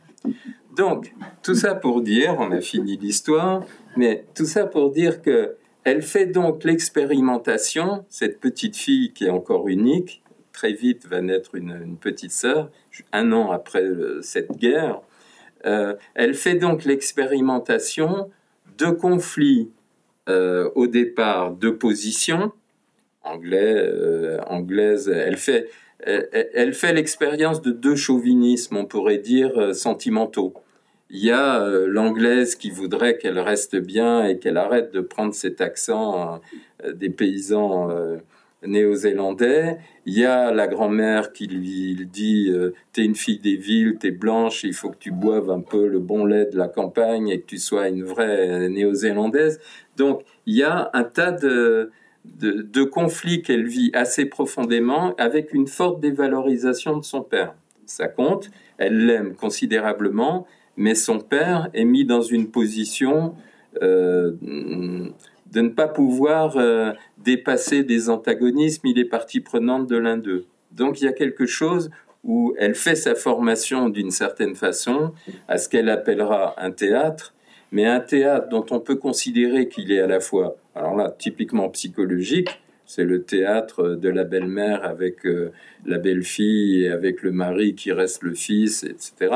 [0.77, 1.13] Donc,
[1.43, 3.65] tout ça pour dire, on a fini l'histoire,
[3.97, 9.29] mais tout ça pour dire que elle fait donc l'expérimentation, cette petite fille qui est
[9.29, 12.71] encore unique, très vite va naître une, une petite sœur,
[13.11, 15.01] un an après euh, cette guerre,
[15.65, 18.29] euh, elle fait donc l'expérimentation
[18.77, 19.69] de conflits
[20.29, 22.51] euh, au départ de position
[23.23, 25.09] anglais, euh, anglaise.
[25.09, 25.69] Elle fait,
[26.03, 30.53] elle, fait l'expérience de deux chauvinismes, on pourrait dire sentimentaux.
[31.11, 35.61] Il y a l'anglaise qui voudrait qu'elle reste bien et qu'elle arrête de prendre cet
[35.61, 36.41] accent
[36.91, 37.89] des paysans
[38.65, 39.77] néo-zélandais.
[40.05, 44.11] Il y a la grand-mère qui lui dit euh, T'es une fille des villes, t'es
[44.11, 47.41] blanche, il faut que tu boives un peu le bon lait de la campagne et
[47.41, 49.59] que tu sois une vraie néo-zélandaise.
[49.97, 51.91] Donc, il y a un tas de,
[52.91, 57.55] conflits qu'elle vit assez profondément avec une forte dévalorisation de son père.
[57.85, 60.47] Ça compte, elle l'aime considérablement,
[60.77, 63.35] mais son père est mis dans une position
[63.81, 64.31] euh,
[65.51, 66.93] de ne pas pouvoir euh,
[67.23, 70.45] dépasser des antagonismes, il est partie prenante de l'un d'eux.
[70.71, 71.89] Donc il y a quelque chose
[72.23, 75.13] où elle fait sa formation d'une certaine façon
[75.47, 77.33] à ce qu'elle appellera un théâtre,
[77.71, 81.69] mais un théâtre dont on peut considérer qu'il est à la fois, alors là, typiquement
[81.69, 82.49] psychologique,
[82.85, 85.51] c'est le théâtre de la belle-mère avec euh,
[85.85, 89.33] la belle-fille et avec le mari qui reste le fils, etc.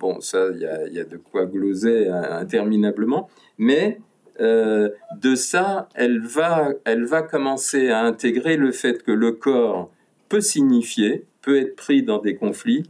[0.00, 4.00] Bon, ça, il y a, de quoi gloser interminablement, mais
[4.40, 9.90] euh, de ça, elle va, elle va commencer à intégrer le fait que le corps
[10.28, 12.84] peut signifier, peut être pris dans des conflits,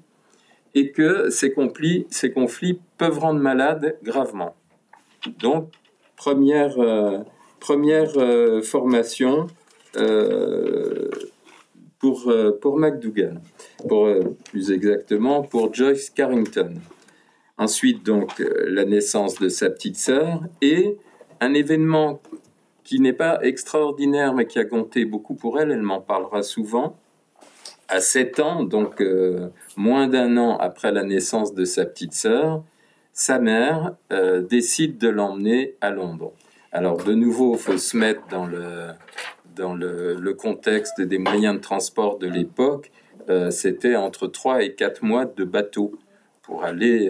[0.75, 2.07] et que ces conflits,
[2.99, 4.55] peuvent rendre malade gravement.
[5.39, 5.71] Donc,
[6.17, 7.19] première, euh,
[7.61, 9.47] première euh, formation
[11.99, 12.31] pour,
[12.61, 12.79] pour,
[14.51, 16.75] plus exactement pour Joyce Carrington.
[17.57, 20.99] Ensuite, donc, la naissance de sa petite sœur et
[21.41, 22.21] un événement
[22.85, 26.97] qui n'est pas extraordinaire, mais qui a compté beaucoup pour elle, elle m'en parlera souvent.
[27.89, 32.63] À 7 ans, donc euh, moins d'un an après la naissance de sa petite sœur,
[33.13, 36.33] sa mère euh, décide de l'emmener à Londres.
[36.71, 38.91] Alors de nouveau, il faut se mettre dans le,
[39.57, 42.93] dans le, contexte des moyens de transport de l'époque.
[43.29, 45.99] Euh, c'était entre 3 et 4 mois de bateau
[46.43, 47.09] pour aller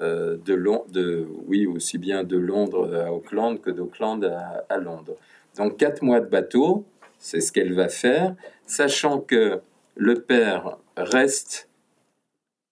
[0.00, 4.24] euh, de, oui, aussi bien de Londres à Auckland que d'Auckland
[4.68, 5.16] à, Londres.
[5.56, 6.84] Donc quatre mois de bateau,
[7.18, 8.34] c'est ce qu'elle va faire,
[8.66, 9.60] sachant que
[9.96, 11.68] le père reste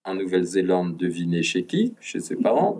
[0.03, 1.95] en Nouvelle-Zélande, devinez chez qui?
[1.99, 2.79] Chez ses parents,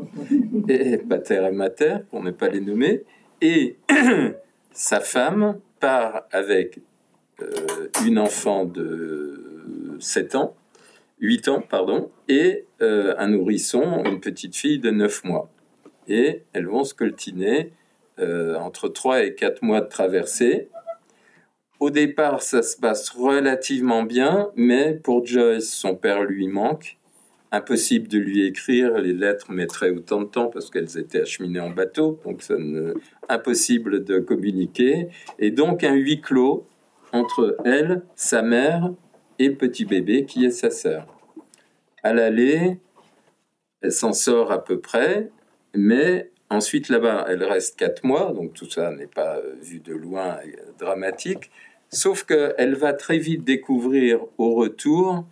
[0.69, 3.03] et pater et mater, pour ne pas les nommer,
[3.41, 3.77] et
[4.71, 6.79] sa femme part avec
[7.41, 10.55] euh, une enfant de 7 ans,
[11.19, 15.49] 8 ans, pardon, et euh, un nourrisson, une petite fille de 9 mois.
[16.07, 17.71] Et elles vont scoltiner
[18.19, 20.69] euh, entre 3 et 4 mois de traversée.
[21.79, 26.97] Au départ, ça se passe relativement bien, mais pour Joyce, son père lui manque.
[27.51, 31.69] Impossible de lui écrire, les lettres mettraient autant de temps parce qu'elles étaient acheminées en
[31.69, 32.43] bateau, donc
[33.29, 35.07] impossible de communiquer.
[35.39, 36.67] Et donc un huis clos
[37.13, 38.91] entre elle, sa mère
[39.39, 41.07] et petit bébé qui est sa sœur.
[42.03, 42.77] À l'aller,
[43.81, 45.29] elle s'en sort à peu près,
[45.73, 50.37] mais ensuite là-bas, elle reste quatre mois, donc tout ça n'est pas vu de loin
[50.79, 51.51] dramatique,
[51.89, 55.25] sauf qu'elle va très vite découvrir au retour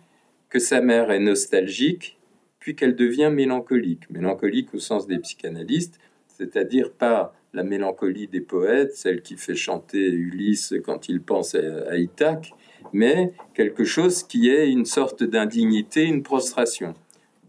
[0.48, 2.18] que sa mère est nostalgique,
[2.60, 4.08] puis qu'elle devient mélancolique.
[4.08, 9.98] Mélancolique au sens des psychanalystes, c'est-à-dire pas la mélancolie des poètes, celle qui fait chanter
[9.98, 12.52] Ulysse quand il pense à, Ithaque,
[12.94, 16.94] mais quelque chose qui est une sorte d'indignité, une prostration.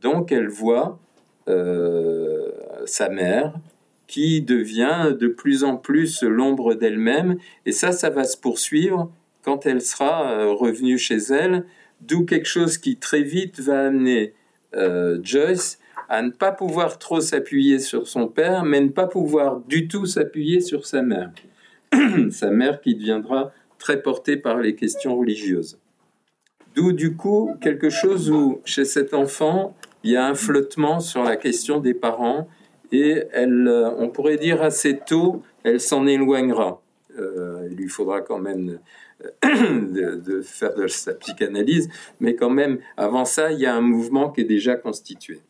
[0.02, 1.00] Donc elle voit
[1.48, 2.50] euh,
[2.86, 3.54] sa mère
[4.08, 9.12] qui devient de plus en plus l'ombre d'elle-même, et ça, ça va se poursuivre
[9.44, 11.66] quand elle sera euh, revenue chez elle,
[12.02, 14.34] d'où quelque chose qui très vite va amener
[14.76, 15.80] euh, Joyce
[16.10, 20.06] à ne pas pouvoir trop s'appuyer sur son père, mais ne pas pouvoir du tout
[20.06, 21.32] s'appuyer sur sa mère.
[22.32, 23.52] sa mère qui deviendra
[23.86, 25.78] très porté par les questions religieuses.
[26.74, 31.24] D'où du coup quelque chose où chez cet enfant, il y a un flottement sur
[31.24, 32.48] la question des parents
[32.92, 36.82] et elle, euh, on pourrait dire assez tôt, elle s'en éloignera.
[37.20, 38.80] Euh, il lui faudra quand même
[39.24, 41.88] euh, de, faire de sa psychanalyse,
[42.20, 45.42] mais quand même, avant ça, il y a un mouvement qui est déjà constitué.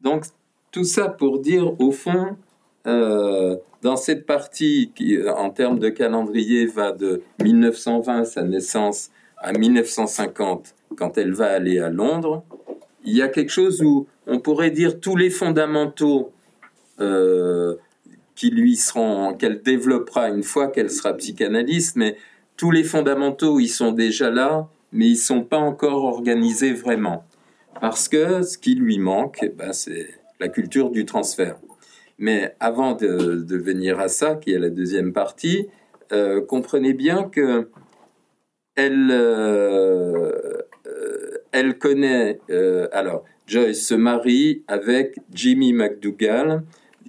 [0.00, 0.24] Donc,
[0.72, 2.36] tout ça pour dire, au fond,
[2.84, 10.74] dans cette partie qui, en termes de calendrier, va de 1920, sa naissance, à 1950,
[10.96, 12.44] quand elle va aller à Londres,
[13.04, 16.32] il y a quelque chose où on pourrait dire tous les fondamentaux
[17.00, 17.76] euh,
[18.34, 22.16] qui lui seront, qu'elle développera une fois qu'elle sera psychanalyste, mais
[22.56, 27.24] tous les fondamentaux, ils sont déjà là, mais ils sont pas encore organisés vraiment.
[27.80, 31.56] Parce que ce qui lui manque, eh ben, c'est la culture du transfert.
[32.20, 35.68] Mais avant de, venir à ça, qui est la deuxième partie,
[36.12, 37.70] euh, comprenez bien que
[38.76, 40.30] elle, euh,
[40.86, 42.38] euh, connaît.
[42.92, 46.62] alors, Joyce se marie avec Jimmy McDougall,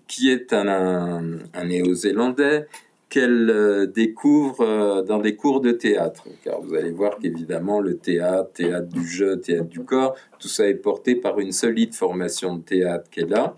[0.07, 1.21] qui est un,
[1.65, 2.67] néo-zélandais
[3.09, 6.23] qu'elle découvre dans des cours de théâtre.
[6.41, 10.69] Car vous allez voir qu'évidemment, le théâtre, théâtre du jeu, théâtre du corps, tout ça
[10.69, 13.57] est porté par une solide formation de théâtre qu'elle a.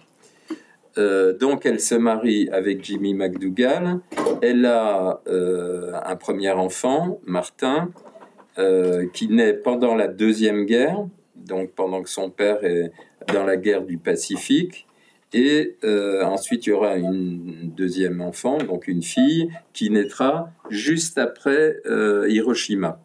[0.97, 3.99] euh, donc elle se marie avec Jimmy McDougall.
[4.41, 7.91] Elle a euh, un premier enfant, Martin,
[8.57, 12.91] euh, qui naît pendant la deuxième guerre, donc pendant que son père est
[13.33, 14.87] dans la guerre du Pacifique.
[15.35, 15.77] Et
[16.23, 21.77] ensuite, il y aura une deuxième enfant, donc une fille, qui naîtra juste après
[22.27, 22.99] Hiroshima.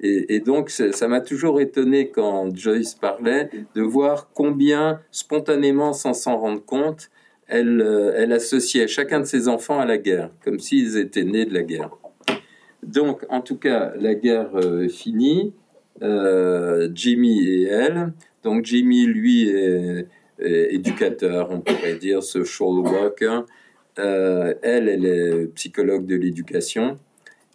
[0.00, 6.36] Et, donc, ça m'a toujours étonné quand Joyce parlait de voir combien, spontanément, sans s'en
[6.36, 7.10] rendre compte,
[7.46, 11.44] elle, euh, elle associait chacun de ses enfants à la guerre, comme s'ils étaient nés
[11.44, 11.90] de la guerre.
[12.82, 15.52] Donc, en tout cas, la guerre euh, finie,
[16.02, 18.12] euh, Jimmy et elle.
[18.42, 20.06] Donc, Jimmy, lui, est,
[20.38, 23.46] éducateur, on pourrait dire, social worker.
[23.96, 26.98] elle, elle est psychologue de l'éducation.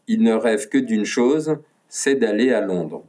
[0.08, 1.58] Ils ne rêvent que d'une chose,
[1.89, 3.04] c'est d'aller à Londres.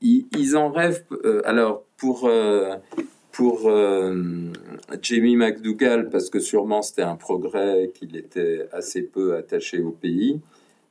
[0.00, 1.04] Ils, en rêvent.
[1.44, 2.30] alors, pour
[3.32, 4.14] pour euh,
[5.02, 10.40] Jamie McDougall, parce que sûrement c'était un progrès qu'il était assez peu attaché au pays.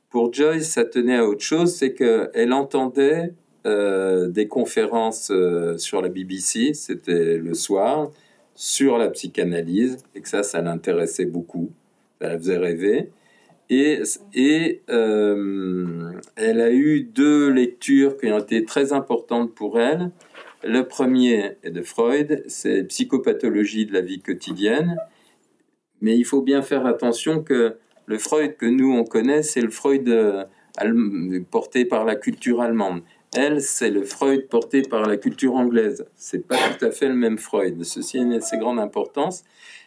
[0.08, 3.32] Pour Joyce, ça tenait à autre chose, c'est qu'elle entendait
[3.66, 8.10] euh, des conférences euh, sur la BBC, c'était le soir,
[8.54, 11.70] sur la psychanalyse, et que ça, ça l'intéressait beaucoup,
[12.20, 13.10] ça la faisait rêver.
[13.72, 14.02] Et,
[14.34, 20.10] et elle a eu deux lectures qui ont été très importantes pour elle.
[20.62, 24.98] Le premier est de Freud, c'est psychopathologie de la vie quotidienne.
[26.00, 29.70] Mais il faut bien faire attention que le Freud que nous on connaît, c'est le
[29.70, 30.44] Freud euh,
[31.50, 33.02] porté par la culture allemande.
[33.34, 36.04] Elle, c'est le Freud porté par la culture anglaise.
[36.16, 37.82] C'est pas tout à fait le même Freud.
[37.84, 39.44] Ceci a une assez grande importance.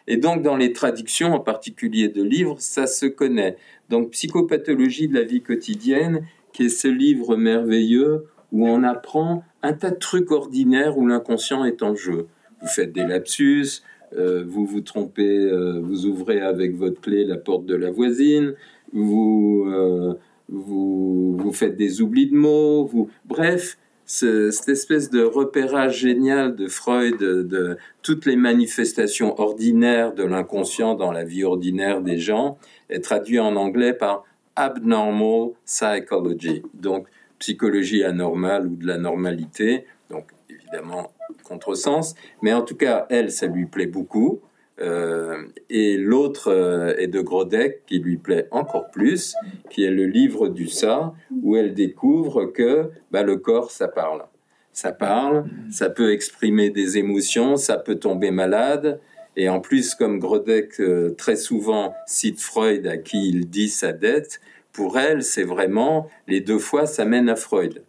[0.07, 3.57] Et donc, dans les traductions, en particulier de livres, ça se connaît.
[3.89, 9.73] Donc, Psychopathologie de la vie quotidienne, qui est ce livre merveilleux où on apprend un
[9.73, 12.27] tas de trucs ordinaires où l'inconscient est en jeu.
[12.61, 13.81] Vous faites des lapsus,
[14.15, 18.53] euh, vous vous trompez, euh, vous ouvrez avec votre clé la porte de la voisine,
[18.91, 20.13] vous, euh,
[20.49, 23.09] vous, faites des oublis de mots, vous...
[23.25, 30.93] bref, cette espèce de repérage génial de Freud de toutes les manifestations ordinaires de l'inconscient
[30.95, 32.57] dans la vie ordinaire des gens
[32.89, 36.63] est traduit en anglais par abnormal psychology.
[36.73, 37.07] Donc,
[37.43, 41.11] psychologie anormale ou de la normalité, donc évidemment
[41.43, 44.39] contresens, mais en tout cas, elle, ça lui plaît beaucoup.
[44.79, 49.35] Euh, et l'autre euh, est de Grodeck, qui lui plaît encore plus,
[49.69, 54.23] qui est le livre du ça, où elle découvre que bah, le corps, ça parle.
[54.71, 59.01] Ça parle, ça peut exprimer des émotions, ça peut tomber malade.
[59.35, 63.91] Et en plus, comme Grodeck euh, très souvent cite Freud à qui il dit sa
[63.91, 64.39] dette,
[64.73, 67.83] pour elle, c'est vraiment les deux fois, ça mène à Freud.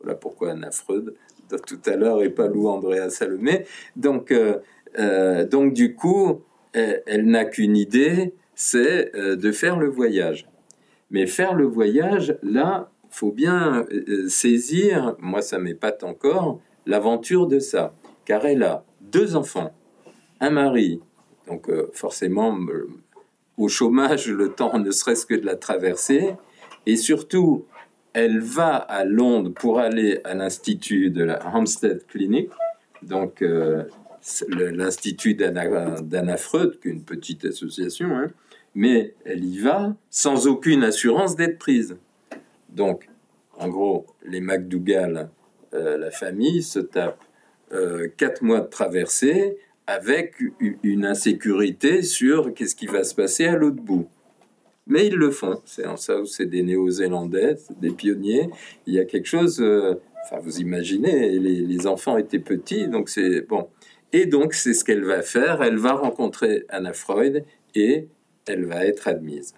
[0.00, 1.14] Voilà pourquoi Anna Freud,
[1.66, 3.64] tout à l'heure, et pas Lou Andrea Salomé.
[3.96, 4.58] Donc, euh,
[4.98, 10.48] euh, donc du coup, elle, n'a qu'une idée, c'est euh, de faire le voyage.
[11.10, 13.86] Mais faire le voyage, là, faut bien
[14.28, 17.94] saisir, moi ça m'épate encore, l'aventure de ça.
[18.26, 19.72] Car elle a deux enfants,
[20.40, 21.00] un mari,
[21.46, 22.54] donc forcément
[23.58, 26.34] au chômage le temps ne serait-ce que de la traverser.
[26.86, 27.66] Et surtout,
[28.14, 32.48] elle va à Londres pour aller à l'institut de la Hampstead Clinic,
[33.02, 33.84] donc euh,
[34.48, 38.30] l'institut d'Anna Freud, qui est une petite association, hein.
[38.74, 41.96] mais elle y va sans aucune assurance d'être prise.
[42.70, 43.08] Donc,
[43.56, 45.30] en gros, les McDougall,
[45.74, 47.20] euh, la famille, se tape
[47.72, 50.34] euh, quatre mois de traversée avec
[50.82, 54.06] une insécurité sur qu'est-ce qui va se passer à l'autre bout.
[54.86, 55.62] Mais ils le font.
[55.64, 58.50] C'est en ça où c'est des Néo-Zélandais, des pionniers.
[58.86, 59.60] Il y a quelque chose.
[59.62, 63.68] Euh, enfin, vous imaginez, les, enfants étaient petits, donc c'est bon.
[64.12, 65.62] Et donc, c'est ce qu'elle va faire.
[65.62, 68.08] Elle va rencontrer Anna Freud et
[68.46, 69.54] elle va être admise.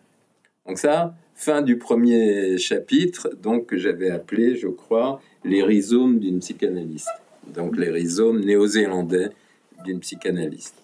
[0.65, 6.39] Donc ça, fin du premier chapitre, donc que j'avais appelé, je crois, les rhizomes d'une
[6.39, 7.09] psychanalyste.
[7.53, 9.31] Donc les rhizomes néo-zélandais
[9.85, 10.75] d'une psychanalyste.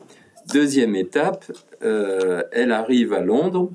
[0.52, 1.44] Deuxième étape,
[1.82, 3.70] euh, elle arrive à Londres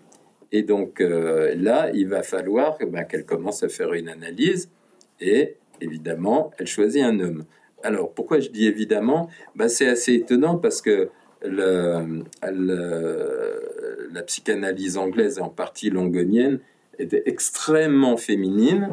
[0.51, 4.69] et donc euh, là, il va falloir ben, qu'elle commence à faire une analyse
[5.19, 7.45] et évidemment, elle choisit un homme.
[7.83, 9.29] Alors pourquoi je dis évidemment?
[9.55, 11.09] Ben, C'est assez étonnant parce que
[11.43, 12.23] le,
[14.11, 16.59] la psychanalyse anglaise, en partie longonienne,
[16.99, 18.89] était extrêmement féminine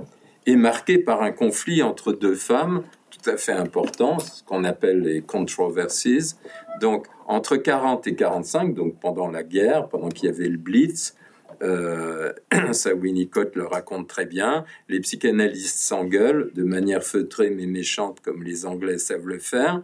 [0.46, 2.82] et marquée par un conflit entre deux femmes
[3.22, 6.34] tout à fait important, ce qu'on appelle les controversies.
[6.80, 11.14] Donc, entre 40 et 45, donc pendant la guerre, pendant qu'il y avait le Blitz,
[11.62, 12.32] euh,
[12.72, 18.44] ça Winnicott le raconte très bien, les psychanalystes s'engueulent de manière feutrée mais méchante comme
[18.44, 19.82] les Anglais savent le faire,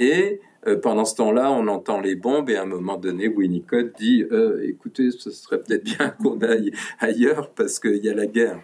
[0.00, 3.96] et Euh, pendant ce temps-là, on entend les bombes et à un moment donné, Winnicott
[3.98, 8.26] dit euh, Écoutez, ce serait peut-être bien qu'on aille ailleurs parce qu'il y a la
[8.26, 8.60] guerre.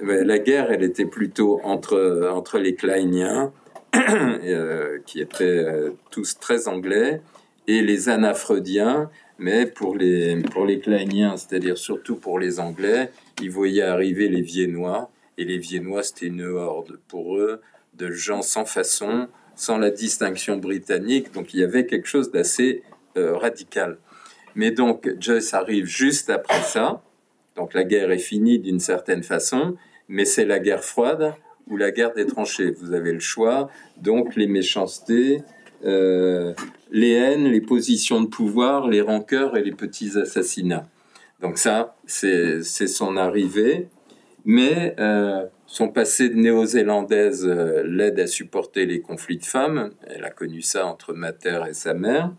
[0.00, 3.52] La guerre, elle était plutôt entre, entre les Kleiniens,
[3.94, 5.66] euh, qui étaient
[6.10, 7.20] tous très anglais,
[7.66, 9.10] et les Anaphreudiens.
[9.38, 13.10] Mais pour les, pour les Kleiniens, c'est-à-dire surtout pour les Anglais,
[13.42, 15.10] ils voyaient arriver les Viennois.
[15.38, 17.60] Et les Viennois, c'était une horde pour eux
[17.94, 21.32] de gens sans façon, sans la distinction britannique.
[21.32, 22.82] Donc il y avait quelque chose d'assez
[23.16, 23.98] euh, radical.
[24.54, 27.02] Mais donc Joyce arrive juste après ça.
[27.56, 29.76] Donc la guerre est finie d'une certaine façon,
[30.08, 31.34] mais c'est la guerre froide
[31.68, 32.72] ou la guerre des tranchées.
[32.72, 33.68] Vous avez le choix.
[33.96, 35.42] Donc les méchancetés,
[35.84, 36.54] euh,
[36.90, 40.88] les haines, les positions de pouvoir, les rancœurs et les petits assassinats.
[41.40, 43.88] Donc ça, c'est son arrivée.
[44.44, 49.90] Mais euh, son passé de néo-zélandaise euh, l'aide à supporter les conflits de femmes.
[50.06, 52.32] Elle a connu ça entre Mater et sa mère,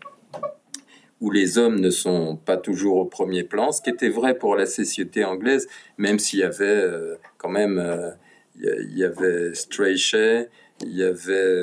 [1.20, 4.56] où les hommes ne sont pas toujours au premier plan, ce qui était vrai pour
[4.56, 5.68] la société anglaise,
[5.98, 8.10] même s'il y avait euh, quand même, euh,
[8.58, 10.48] il y avait Strachey,
[10.82, 11.62] il y avait,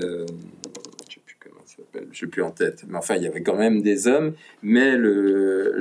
[2.12, 4.96] je sais plus en tête, mais enfin il y avait quand même des hommes, mais
[4.96, 5.72] le,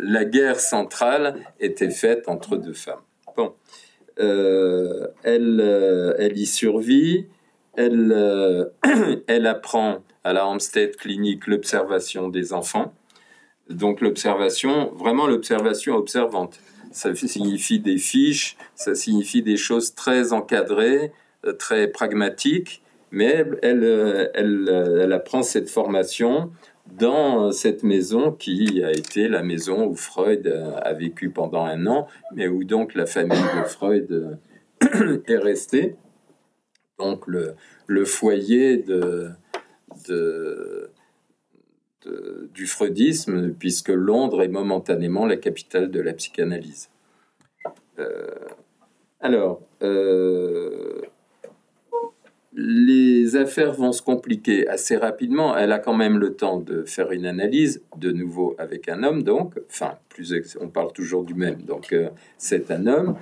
[0.00, 3.00] la guerre centrale était faite entre deux femmes.
[4.20, 7.26] Euh, elle, euh, elle y survit,
[7.76, 8.64] elle, euh,
[9.28, 12.92] elle apprend à la Hampstead Clinic l'observation des enfants.
[13.70, 16.58] Donc l'observation, vraiment l'observation observante.
[16.90, 21.12] Ça signifie des fiches, ça signifie des choses très encadrées,
[21.58, 26.50] très pragmatiques, mais elle, elle, elle apprend cette formation
[26.98, 30.46] dans cette maison qui a été la maison où Freud
[30.82, 34.38] a vécu pendant un an, mais où donc la famille de Freud
[35.26, 35.96] est restée.
[36.98, 39.30] Donc le, foyer de,
[42.54, 46.90] du freudisme, puisque Londres est momentanément la capitale de la psychanalyse.
[47.98, 48.26] Euh,
[49.20, 51.02] alors, euh,
[52.60, 55.56] les affaires vont se compliquer assez rapidement.
[55.56, 59.22] Elle a quand même le temps de faire une analyse, de nouveau avec un homme,
[59.22, 63.14] donc, enfin, plus on parle toujours du même, donc euh, c'est un homme.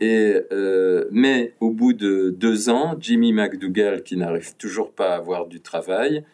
[0.00, 5.18] Et, euh, mais au bout de deux ans, Jimmy McDougall, qui n'arrive toujours pas à
[5.18, 6.24] avoir du travail,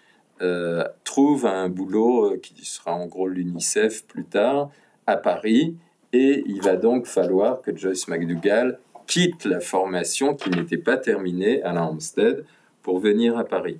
[0.41, 4.71] euh, trouve un boulot qui sera en gros l'UNICEF plus tard
[5.07, 5.77] à Paris.
[6.15, 11.63] Et il va donc falloir que Joyce McDougall quitte la formation qui n'était pas terminée
[11.63, 12.45] à la Hampstead
[12.83, 13.79] pour venir à Paris.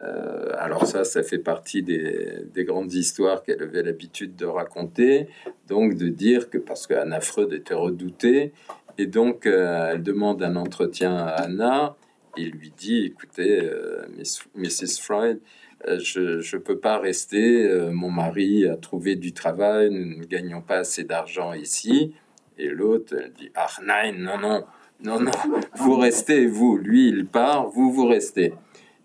[0.00, 5.28] Euh, alors ça, ça fait partie des, grandes histoires qu'elle avait l'habitude de raconter,
[5.66, 8.52] donc de dire que parce qu'Anna Freud était redoutée,
[8.96, 11.96] et donc euh, elle demande un entretien à Anna,
[12.36, 14.06] et lui dit, écoutez, euh,
[14.54, 15.00] Mrs.
[15.00, 15.40] Freud,
[15.84, 20.78] je ne peux pas rester, mon mari a trouvé du travail, nous ne gagnons pas
[20.78, 22.14] assez d'argent ici,
[22.58, 23.68] et l'autre, elle dit Ah,
[24.12, 24.64] non, non,
[25.02, 25.30] non, non,
[25.76, 26.76] vous restez, vous.
[26.76, 28.52] Lui, il part, vous, vous restez.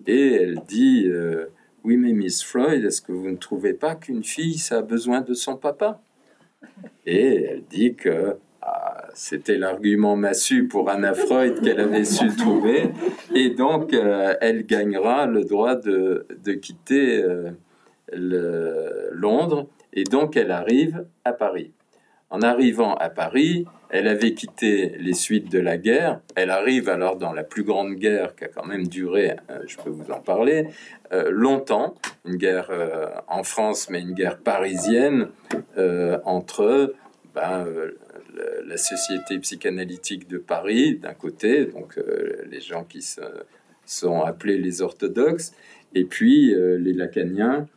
[0.08, 1.46] Et elle dit euh,
[1.84, 5.22] Oui, mais Miss Freud, est-ce que vous ne trouvez pas qu'une fille, ça a besoin
[5.22, 6.02] de son papa?
[7.06, 12.90] Et elle dit que ah, c'était l'argument massu pour Anna Freud qu'elle avait su trouver.
[13.36, 17.52] Et donc, euh, elle gagnera le droit de, de quitter euh,
[18.14, 19.68] le, Londres.
[19.92, 21.72] Et donc, elle arrive à Paris.
[22.34, 26.20] En arrivant à Paris, elle avait quitté les suites de la guerre.
[26.34, 29.78] Elle arrive alors dans la plus grande guerre qui a quand même duré, euh, je
[29.78, 30.66] peux vous en parler,
[31.12, 31.94] euh, longtemps.
[32.26, 35.28] Une guerre euh, en France, mais une guerre parisienne
[36.26, 36.96] entre
[37.36, 37.68] ben,
[38.66, 42.00] la Société psychanalytique de Paris, d'un côté, donc
[42.50, 43.06] les gens qui
[43.86, 45.54] sont appelés les orthodoxes,
[45.94, 47.68] et puis les lacaniens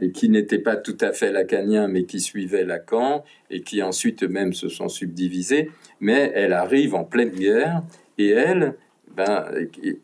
[0.00, 4.22] et qui n'étaient pas tout à fait lacaniens, mais qui suivaient Lacan, et qui ensuite
[4.22, 5.70] eux-mêmes se sont subdivisés.
[6.00, 7.82] Mais elle arrive en pleine guerre,
[8.18, 8.74] et elle,
[9.16, 9.46] ben,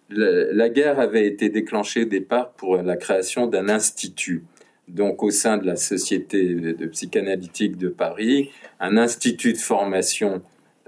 [0.09, 4.45] la, guerre avait été déclenchée au départ pour la création d'un institut.
[4.89, 10.43] Donc, au sein de la Société de psychanalytique de Paris, un institut de formation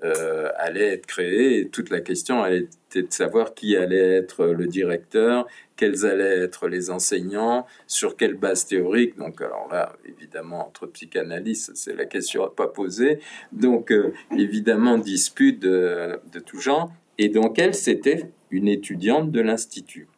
[0.04, 4.66] euh, allait être créé, et toute la question allait de savoir qui allait être le
[4.66, 5.46] directeur,
[5.76, 9.16] quels allaient être les enseignants, sur quelle base théorique.
[9.16, 13.20] Donc, alors là, évidemment, entre psychanalystes, c'est la question à pas poser.
[13.52, 16.92] Donc, euh, évidemment, dispute de, tout genre.
[17.16, 20.08] Et donc, elle, c'était une étudiante de l'Institut.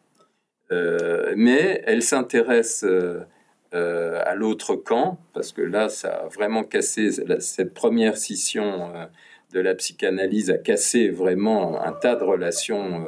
[0.72, 2.84] Euh, mais elle s'intéresse
[3.72, 8.90] à l'autre camp, parce que là, ça a vraiment cassé cette première scission
[9.56, 13.06] de la psychanalyse a cassé vraiment un tas de relations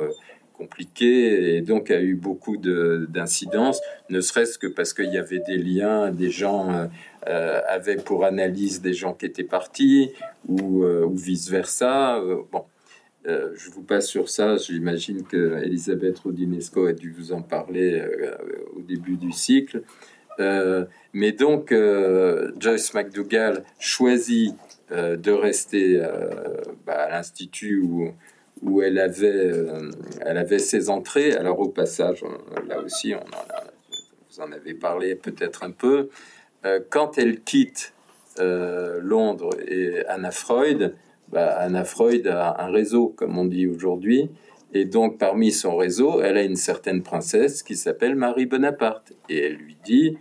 [0.58, 3.80] compliqué et donc a eu beaucoup d'incidences,
[4.10, 6.86] ne serait-ce que parce qu'il y avait des liens, des gens euh,
[7.28, 10.10] euh, avaient pour analyse des gens qui étaient partis
[10.48, 12.20] ou, ou vice-versa.
[12.50, 12.64] bon,
[13.24, 18.02] je vous passe sur ça, j'imagine que Elisabeth Rodinesco a dû vous en parler
[18.74, 19.82] au début du cycle.
[21.12, 21.74] mais donc,
[22.58, 24.54] Joyce McDougall choisit
[24.90, 26.00] de rester
[26.86, 28.12] bah, à l'Institut où
[28.62, 31.32] où elle avait, euh, elle avait ses entrées.
[31.32, 32.24] Alors au passage,
[32.66, 33.24] là aussi, on
[34.30, 36.10] vous en avez parlé peut-être un peu.
[36.64, 37.92] Euh, quand elle quitte
[38.38, 40.94] euh, Londres et Anna Freud,
[41.30, 44.30] bah, Anna Freud a un réseau, comme on dit aujourd'hui.
[44.74, 49.12] Et donc, parmi son réseau, elle a une certaine princesse qui s'appelle Marie Bonaparte.
[49.28, 50.18] Et elle lui dit,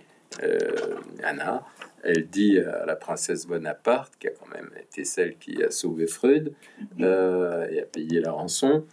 [1.21, 1.65] Anna,
[2.07, 6.07] elle dit à la princesse Bonaparte, qui a quand même été celle qui a sauvé
[6.07, 6.53] Freud
[7.01, 8.85] euh, et a payé la rançon,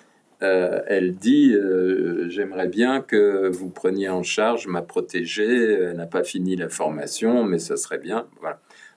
[0.42, 6.06] euh, elle dit euh, J'aimerais bien que vous preniez en charge ma protégée, elle n'a
[6.06, 8.26] pas fini la formation, mais ça serait bien.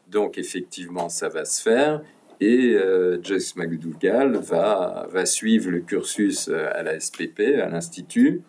[0.09, 2.01] Donc, effectivement, ça va se faire.
[2.39, 2.78] Et
[3.24, 8.41] Joyce McDougall va, va suivre le cursus à la SPP, à l'Institut,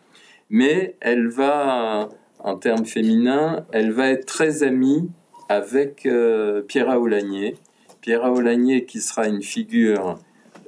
[0.50, 5.10] mais elle va, en termes féminins, elle va être très amie
[5.48, 7.56] avec euh, Pierre Aulagnier.
[8.00, 10.18] Pierre Aulagnier qui sera une figure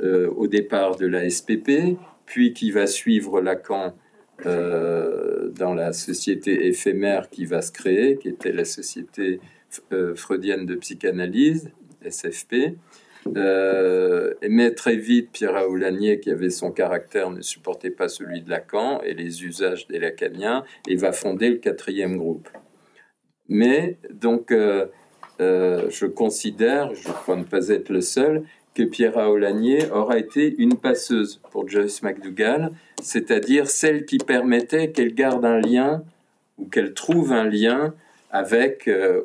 [0.02, 3.94] euh, au départ de la SPP, puis qui va suivre Lacan
[4.46, 9.40] euh, dans la société éphémère qui va se créer, qui était la société
[10.16, 11.70] freudienne de psychanalyse,
[12.04, 12.74] SFP.
[13.26, 19.00] mais très vite, Pierre Aulagnier, qui avait son caractère, ne supportait pas celui de Lacan
[19.02, 22.48] et les usages des lacaniens, et va fonder le quatrième groupe.
[23.50, 24.86] Mais donc, euh,
[25.40, 28.44] euh, je considère, je crois ne pas être le seul,
[28.74, 32.70] que Pierre Aulagnier aura été une passeuse pour Joyce McDougall,
[33.02, 36.04] c'est-à-dire celle qui permettait qu'elle garde un lien
[36.58, 37.92] ou qu'elle trouve un lien
[38.30, 39.22] avec, euh,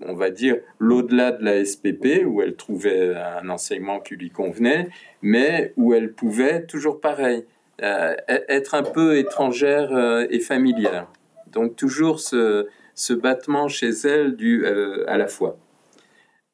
[0.00, 4.88] on va dire, l'au-delà de la SPP, où elle trouvait un enseignement qui lui convenait,
[5.20, 7.44] mais où elle pouvait, toujours pareil,
[7.78, 9.90] être un peu étrangère
[10.30, 11.08] et familière.
[11.52, 12.66] Donc toujours ce,
[12.96, 15.58] ce battement chez elle dû euh, à la fois.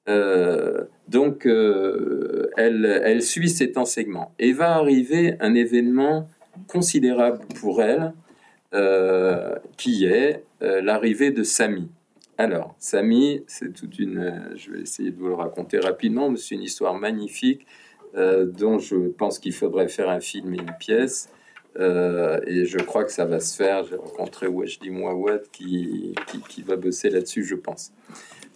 [0.09, 4.35] Euh, donc, euh, elle, elle, suit cet enseignement.
[4.41, 6.29] Et va arriver un événement
[6.67, 8.13] considérable pour elle,
[9.77, 11.91] qui est l'arrivée de Samy.
[12.39, 14.51] Alors, Samy, c'est toute une.
[14.57, 17.67] Je vais essayer de vous le raconter rapidement, mais c'est une histoire magnifique
[18.17, 21.29] dont je pense qu'il faudrait faire un film et une pièce.
[21.79, 23.85] Euh, et je crois que ça va se faire.
[23.85, 26.15] J'ai rencontré Wajdi Mouawad qui,
[26.49, 27.93] qui, va bosser là-dessus, je pense.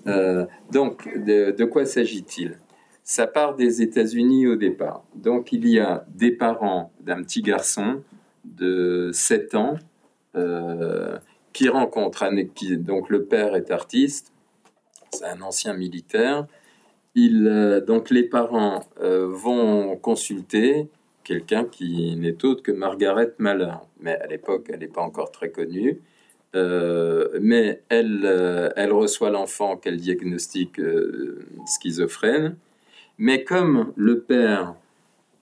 [0.06, 2.58] Euh, donc, de, quoi s'agit-il?
[3.02, 5.04] Ça part des États-Unis au départ.
[5.14, 8.02] Donc, il y a des parents d'un petit garçon
[8.44, 9.76] de 7 ans
[10.36, 11.18] euh,
[11.52, 14.32] qui rencontrent, qui, donc le père est artiste,
[15.12, 16.46] c'est un ancien militaire.
[17.14, 20.90] Il, donc, les parents vont consulter
[21.26, 23.84] quelqu'un qui n'est autre que Margaret Malheur.
[24.00, 26.00] Mais à l'époque, elle n'est pas encore très connue.
[26.54, 32.56] Euh, mais elle, euh, elle reçoit l'enfant qu'elle diagnostique euh, schizophrène.
[33.18, 34.76] Mais comme le père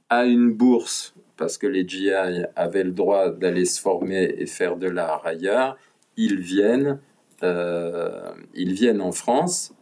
[0.08, 2.10] a une bourse, parce que les GI
[2.56, 5.76] avaient le droit d'aller se former et faire de l'art ailleurs,
[6.16, 7.00] ils viennent,
[7.42, 9.74] ils viennent en France.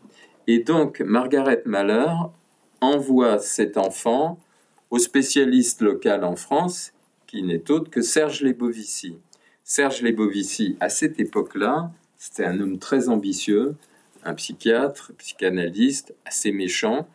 [0.46, 2.32] Et donc, Margaret Malheur
[2.80, 4.38] envoie cet enfant
[4.92, 6.92] au spécialiste local en France,
[7.26, 9.16] qui n'est autre que Serge Lebovici.
[9.64, 13.74] Serge Lebovici, à cette époque-là, c'était un homme très ambitieux,
[14.22, 17.08] un psychiatre, psychanalyste, assez méchant,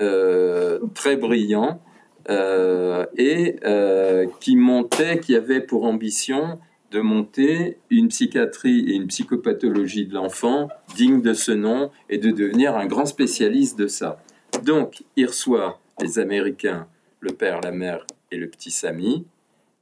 [0.00, 1.82] euh, très brillant,
[2.30, 6.58] euh, et euh, qui montait, qui avait pour ambition
[6.92, 12.30] de monter une psychiatrie et une psychopathologie de l'enfant digne de ce nom et de
[12.30, 14.22] devenir un grand spécialiste de ça.
[14.64, 16.88] Donc, il reçoit les Américains
[17.20, 19.26] le père, la mère et le petit Samy,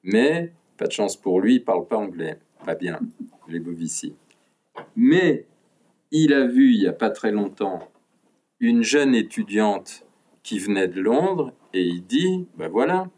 [0.02, 2.38] mais pas de chance pour lui, il parle pas anglais.
[2.64, 2.98] Pas bien,
[3.48, 4.14] les Bovici.
[4.94, 5.46] Mais
[6.10, 7.90] il a vu il y a pas très longtemps
[8.60, 10.06] une jeune étudiante
[10.42, 13.08] qui venait de Londres et il dit ben voilà.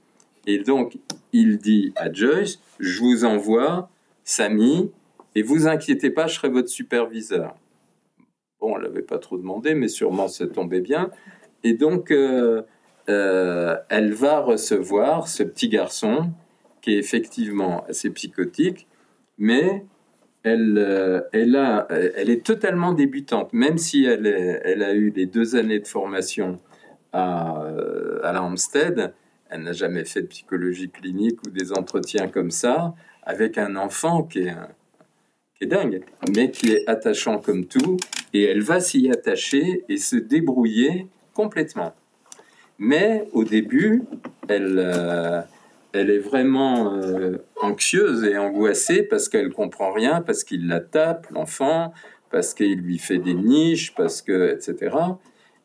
[0.47, 0.99] Et donc
[1.33, 3.89] il dit à Joyce je vous envoie
[4.25, 4.91] Samy
[5.35, 7.55] et vous inquiétez pas, je serai votre superviseur.
[8.61, 11.11] Bon, on l'avait pas trop demandé, mais sûrement ça tombait bien.
[11.65, 12.63] Et donc, euh,
[13.09, 16.31] euh, elle va recevoir ce petit garçon
[16.81, 18.87] qui est effectivement assez psychotique,
[19.39, 19.85] mais
[20.43, 25.87] elle, euh, elle est totalement débutante, même si elle, a eu les deux années de
[25.87, 26.61] formation
[27.13, 29.13] à, euh, à la Hampstead,
[29.51, 34.23] elle n'a jamais fait de psychologie clinique ou des entretiens comme ça, avec un enfant
[34.23, 34.55] qui est,
[35.55, 36.03] qui est dingue,
[36.35, 37.97] mais qui est attachant comme tout,
[38.35, 41.95] et elle va s'y attacher et se débrouiller complètement.
[42.79, 44.05] Mais au début,
[44.49, 45.41] elle, euh,
[45.93, 51.27] elle est vraiment euh, anxieuse et angoissée parce qu'elle comprend rien, parce qu'il la tape,
[51.31, 51.93] l'enfant,
[52.31, 54.97] parce qu'il lui fait des niches, parce que, etc.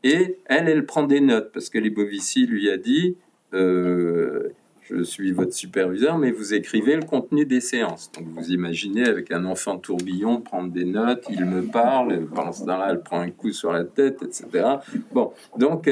[0.03, 3.15] Et elle, elle prend des notes parce que Libovici lui a dit
[3.53, 4.49] euh,
[4.81, 8.11] Je suis votre superviseur, mais vous écrivez le contenu des séances.
[8.11, 12.65] Donc vous imaginez avec un enfant tourbillon prendre des notes, il me parle, pendant ce
[12.65, 14.77] temps-là, elle prend un coup sur la tête, etc.
[15.11, 15.87] Bon, donc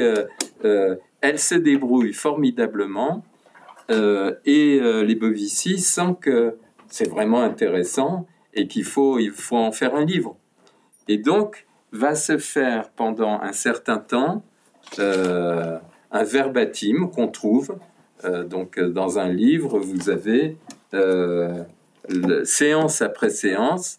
[1.22, 3.24] elle se débrouille formidablement.
[3.88, 6.56] et les Bovici sent que
[6.88, 10.36] c'est vraiment intéressant et qu'il faut, il faut en faire un livre.
[11.08, 14.42] Et donc, va se faire pendant un certain temps
[14.98, 15.78] euh,
[16.10, 17.76] un verbatim qu'on trouve.
[18.24, 20.56] Euh, donc, dans un livre, vous avez
[20.94, 21.64] euh,
[22.44, 23.98] séance après séance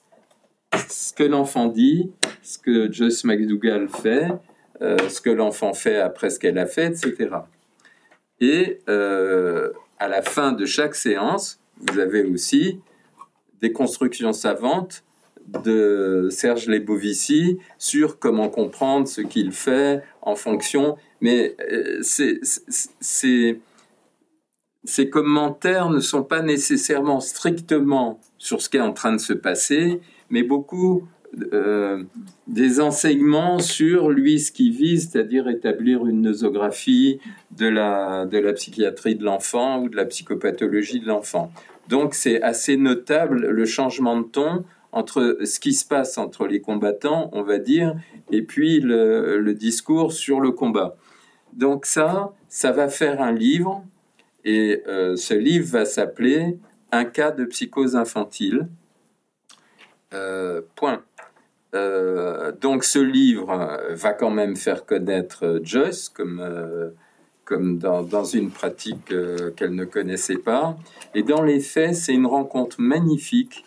[0.89, 2.11] ce que l'enfant dit,
[2.41, 4.27] ce que Joyce McDougall fait,
[4.83, 7.29] ce que l'enfant fait après ce qu'elle a fait, etc.
[8.39, 12.79] Et à la fin de chaque séance, vous avez aussi
[13.61, 15.03] des constructions savantes
[15.47, 20.97] de Serge Lebovici sur comment comprendre ce qu'il fait en fonction.
[21.21, 23.59] Mais euh, ces
[25.09, 30.01] commentaires ne sont pas nécessairement strictement sur ce qui est en train de se passer,
[30.29, 31.07] mais beaucoup
[31.53, 32.03] euh,
[32.47, 37.19] des enseignements sur lui ce qu'il vise, c'est-à-dire établir une nosographie
[37.51, 41.51] de la, de la psychiatrie de l'enfant ou de la psychopathologie de l'enfant.
[41.89, 46.61] Donc c'est assez notable le changement de ton entre ce qui se passe entre les
[46.61, 47.95] combattants, on va dire,
[48.31, 50.95] et puis le, discours sur le combat.
[51.53, 53.83] Donc ça, ça va faire un livre,
[54.45, 56.57] et euh, ce livre va s'appeler
[56.91, 58.67] Un cas de psychose infantile.
[60.13, 61.01] Euh, point.
[61.73, 66.93] Euh, donc ce livre va quand même faire connaître Joyce comme,
[67.45, 69.13] comme dans, une pratique
[69.55, 70.77] qu'elle ne connaissait pas.
[71.15, 73.65] Et dans les faits, c'est une rencontre magnifique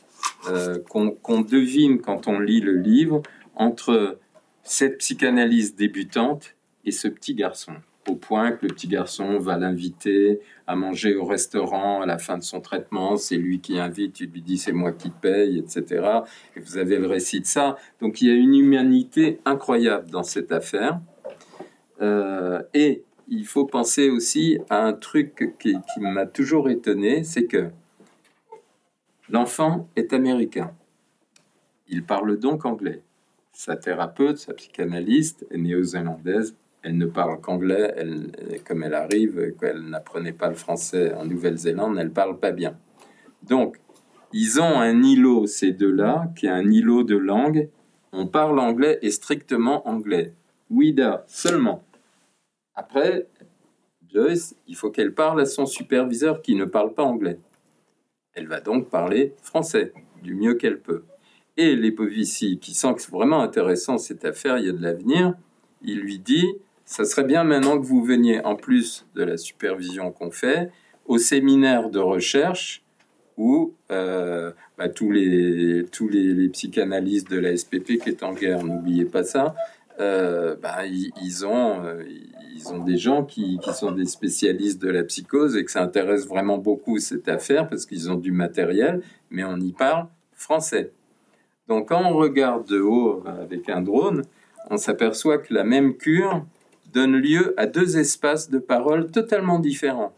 [0.48, 3.22] euh, qu'on devine quand on lit le livre
[3.56, 4.18] entre
[4.62, 6.54] cette psychanalyse débutante
[6.84, 7.72] et ce petit garçon,
[8.08, 12.38] au point que le petit garçon va l'inviter à manger au restaurant à la fin
[12.38, 16.20] de son traitement, c'est lui qui invite, il lui dit c'est moi qui paye, etc.
[16.56, 17.76] Et vous avez le récit de ça.
[18.00, 21.00] Donc il y a une humanité incroyable dans cette affaire.
[22.02, 27.70] Euh, et il faut penser aussi à un truc qui m'a toujours étonné, c'est que
[29.28, 30.72] L'enfant est américain.
[31.88, 33.02] Il parle donc anglais.
[33.52, 36.54] Sa thérapeute, sa psychanalyste est néo-zélandaise.
[36.86, 37.92] Elle ne parle qu'anglais.
[37.96, 38.30] Elle,
[38.64, 42.78] comme elle arrive, qu'elle n'apprenait pas le français en Nouvelle-Zélande, elle parle pas bien.
[43.42, 43.76] Donc,
[44.32, 47.70] ils ont un îlot, ces deux-là, qui est un îlot de langue.
[48.12, 50.32] On parle anglais et strictement anglais.
[50.70, 51.82] Ouida seulement.
[52.76, 53.26] Après,
[54.08, 57.40] Joyce, il faut qu'elle parle à son superviseur qui ne parle pas anglais.
[58.32, 61.02] Elle va donc parler français du mieux qu'elle peut.
[61.56, 65.34] Et Lepovici, qui sent que c'est vraiment intéressant cette affaire, il y a de l'avenir,
[65.82, 66.46] il lui dit
[66.86, 70.70] ça serait bien maintenant que vous veniez, en plus de la supervision qu'on fait,
[71.04, 72.82] au séminaire de recherche
[73.36, 78.64] où euh, bah, tous, les, tous les, psychanalystes de la SPP qui est en guerre,
[78.64, 79.54] n'oubliez pas ça,
[79.98, 82.02] euh, bah, ils, ont, euh,
[82.54, 85.82] ils ont des gens qui, qui, sont des spécialistes de la psychose et que ça
[85.82, 90.92] intéresse vraiment beaucoup cette affaire parce qu'ils ont du matériel, mais on y parle français.
[91.68, 94.22] Donc quand on regarde de haut avec un drone,
[94.70, 96.44] on s'aperçoit que la même cure
[96.92, 100.14] donne lieu à deux espaces de parole totalement différents.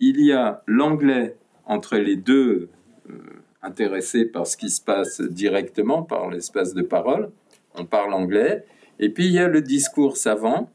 [0.00, 1.36] Il y a l'anglais
[1.66, 2.68] entre les deux
[3.08, 3.18] euh,
[3.62, 7.30] intéressés par ce qui se passe directement par l'espace de parole,
[7.74, 8.64] on parle anglais,
[8.98, 10.70] et puis il y a le discours savant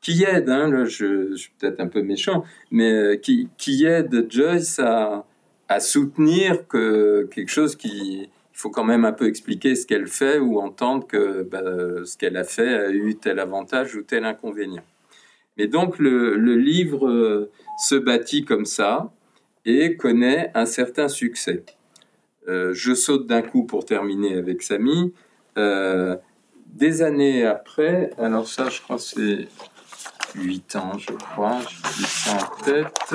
[0.00, 4.78] qui aide, hein, je, suis peut-être un peu méchant, mais euh, qui, qui aide Joyce
[4.78, 5.24] à,
[5.68, 8.28] à, soutenir que quelque chose qui...
[8.54, 11.60] Il faut quand même un peu expliquer ce qu'elle fait ou entendre que bah,
[12.04, 14.84] ce qu'elle a fait a eu tel avantage ou tel inconvénient.
[15.56, 19.12] Mais donc le, livre euh, se bâtit comme ça
[19.64, 21.64] et connaît un certain succès.
[22.48, 25.12] Euh, je saute d'un coup pour terminer avec Samy.
[25.56, 26.16] Euh,
[26.66, 29.48] des années après, alors ça, je crois c'est
[30.34, 33.14] 8 ans, je crois, je dis ça en tête,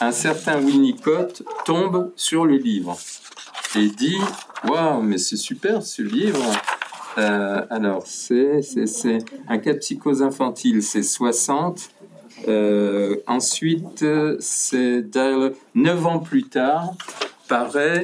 [0.00, 2.96] un certain Winnicott tombe sur le livre
[3.76, 4.18] et dit
[4.66, 6.52] Waouh, mais c'est super ce livre
[7.18, 8.60] euh, Alors, c'est
[9.48, 11.90] un cas de psychose infantile, c'est 60,
[13.26, 14.04] ensuite,
[14.40, 15.04] c'est
[15.74, 16.94] neuf ans plus tard,
[17.48, 18.02] pareil,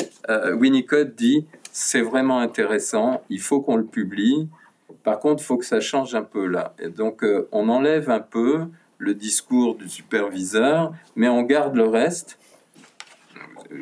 [0.59, 4.49] Winnicott dit c'est vraiment intéressant, il faut qu'on le publie.
[5.03, 6.73] Par contre, il faut que ça change un peu là.
[6.79, 8.67] Et donc, on enlève un peu
[8.99, 12.39] le discours du superviseur, mais on garde le reste.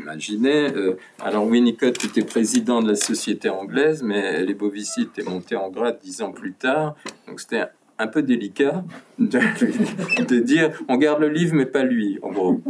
[0.01, 5.57] Imaginez, euh, alors Winnicott était président de la société anglaise, mais les Bovicites est monté
[5.57, 6.95] en grade dix ans plus tard,
[7.28, 7.64] donc c'était
[7.99, 8.84] un peu délicat
[9.18, 12.61] de, dire on garde le livre mais pas lui, en gros.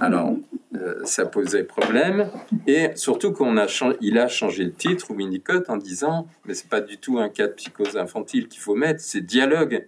[0.00, 0.36] Alors,
[0.74, 2.30] euh, ça posait problème,
[2.66, 3.66] et surtout qu'on a
[4.00, 7.46] il a changé le titre, Winnicott, en disant mais c'est pas du tout un cas
[7.46, 9.86] de psychose infantile qu'il faut mettre, c'est dialogue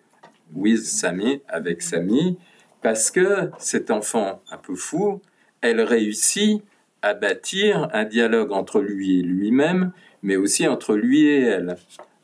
[0.55, 1.07] with
[1.49, 2.39] avec Samy,
[2.83, 5.21] parce que cet enfant un peu fou,
[5.61, 6.63] elle réussit
[7.03, 9.93] à bâtir un dialogue entre lui et lui-même,
[10.23, 11.77] mais aussi entre lui et elle.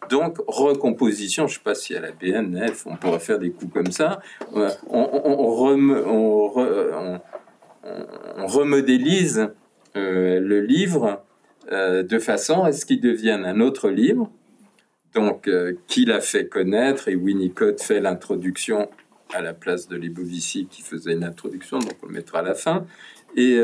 [0.09, 3.73] Donc, recomposition, je ne sais pas si à la BNF, on pourrait faire des coups
[3.73, 4.21] comme ça,
[4.55, 5.27] on, on,
[8.47, 9.51] remodélise
[9.97, 11.23] euh, le livre
[11.71, 14.31] euh, de façon à ce qu'il devienne un autre livre,
[15.15, 18.89] donc, euh, qui l'a fait connaître, et Winnicott fait l'introduction
[19.35, 22.55] à la place de Lebovici qui faisait une introduction, donc on le mettra à la
[22.55, 22.87] fin.
[23.37, 23.59] Et,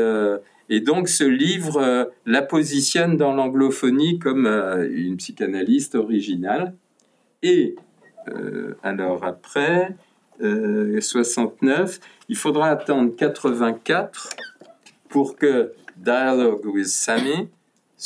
[0.71, 6.73] euh, donc ce livre euh, la positionne dans l'anglophonie comme une psychanalyste originale.
[7.43, 7.75] Et
[8.81, 9.95] alors après,
[10.39, 14.29] 69, il faudra attendre 84
[15.09, 17.49] pour que Dialogue with Sammy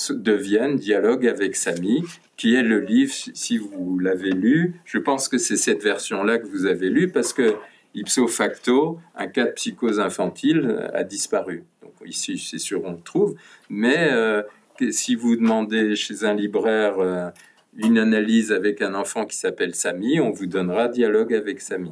[0.10, 2.04] devienne Dialogue avec Sammy,
[2.38, 6.48] qui est le livre, si vous l'avez lu, je pense que c'est cette version-là que
[6.48, 7.56] vous avez lu parce que
[7.94, 11.64] ipso facto, un cas de psychose infantile a disparu.
[11.82, 13.36] Donc ici, c'est sûr, on le trouve,
[13.70, 14.44] mais euh,
[14.92, 17.30] si vous demandez chez un libraire euh,
[17.76, 21.92] une analyse avec un enfant qui s'appelle Samy, on vous donnera dialogue avec Samy.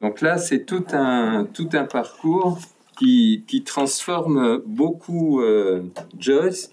[0.00, 2.58] Donc là, c'est tout un, tout un parcours
[2.98, 5.82] qui, qui transforme beaucoup euh,
[6.18, 6.70] Joyce,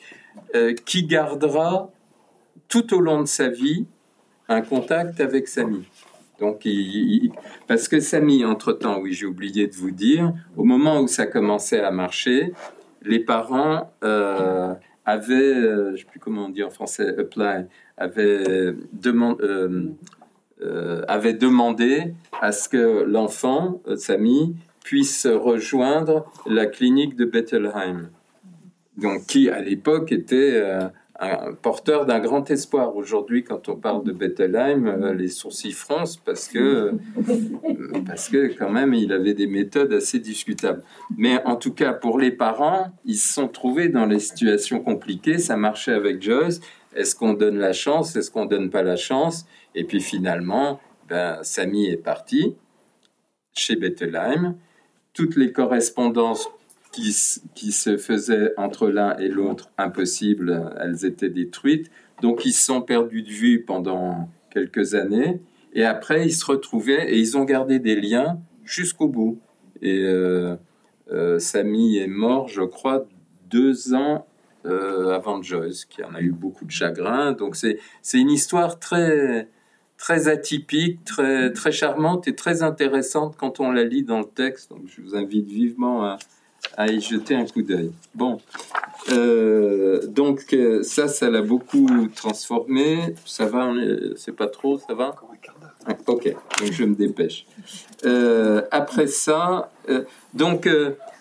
[0.85, 1.91] qui gardera
[2.69, 3.85] tout au long de sa vie
[4.47, 5.85] un contact avec Samy.
[6.39, 6.67] Donc,
[7.67, 11.81] parce que Samy, entre-temps, oui, j'ai oublié de vous dire, au moment où ça commençait
[11.81, 12.53] à marcher,
[13.01, 14.73] les parents euh,
[15.05, 17.65] avaient, euh, je ne sais plus comment on dit en français, apply,
[17.97, 18.73] avaient, euh,
[21.33, 28.09] demandé à ce que l'enfant, Samy, puisse rejoindre la clinique de Bettelheim.
[28.97, 30.63] Donc, qui à l'époque était
[31.19, 32.95] un porteur d'un grand espoir.
[32.95, 36.93] Aujourd'hui, quand on parle de Bettelheim, euh, les sourcils froncent parce que,
[38.05, 40.83] parce que quand même, il avait des méthodes assez discutables.
[41.17, 45.39] Mais en tout cas, pour les parents, ils se sont trouvés dans les situations compliquées.
[45.39, 46.59] Ça marchait avec Joyce.
[46.95, 48.15] Est-ce qu'on donne la chance?
[48.15, 49.45] Est-ce qu'on donne pas la chance?
[49.75, 52.55] Et puis finalement, ben, Samy est parti
[53.53, 54.55] chez Bettelheim.
[55.13, 56.47] Toutes les correspondances
[56.91, 61.91] qui, se faisaient entre l'un et l'autre impossibles, elles étaient détruites.
[62.21, 65.41] Donc ils se sont perdus de vue pendant quelques années.
[65.73, 69.39] Et après, ils se retrouvaient et ils ont gardé des liens jusqu'au bout.
[69.81, 70.55] Et euh,
[71.11, 73.05] euh Samy est mort, je crois,
[73.49, 74.25] deux ans
[74.65, 77.33] euh, avant Joyce, qui en a eu beaucoup de chagrin.
[77.33, 77.79] Donc c'est
[78.13, 79.49] une histoire très
[79.97, 84.69] très atypique, très très charmante et très intéressante quand on la lit dans le texte.
[84.69, 86.17] Donc je vous invite vivement à,
[86.75, 87.91] à y jeter un coup d'œil.
[88.13, 88.39] Bon,
[89.11, 93.15] euh, donc euh, ça, ça l'a beaucoup transformé.
[93.25, 93.71] Ça va,
[94.15, 95.15] c'est pas trop, ça va
[95.85, 96.25] ah, Ok,
[96.59, 97.45] donc je me dépêche.
[98.05, 99.71] Euh, après ça,
[100.33, 100.67] donc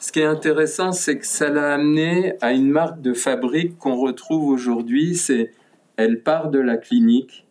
[0.00, 3.96] ce qui est intéressant, c'est que ça l'a amené à une marque de fabrique qu'on
[3.96, 5.14] retrouve aujourd'hui.
[5.16, 5.52] C'est,
[5.96, 7.46] elle part de la clinique,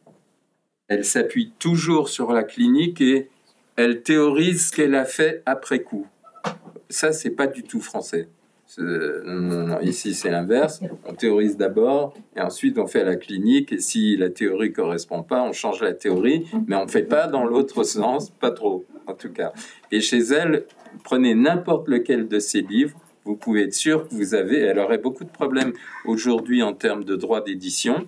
[0.87, 3.29] elle s'appuie toujours sur la clinique et
[3.75, 6.07] elle théorise ce qu'elle a fait après coup
[6.89, 8.27] ça, c'est pas du tout français.
[9.81, 10.81] ici, c'est l'inverse.
[11.05, 13.73] On théorise d'abord et ensuite on fait la clinique.
[13.73, 17.45] Et si la théorie correspond pas, on change la théorie, mais on fait pas dans
[17.45, 19.53] l'autre sens, pas trop en tout cas.
[19.91, 20.65] Et chez elle,
[21.03, 24.59] prenez n'importe lequel de ces livres, vous pouvez être sûr que vous avez.
[24.59, 25.73] Elle aurait beaucoup de problèmes
[26.05, 28.07] aujourd'hui en termes de droit d'édition,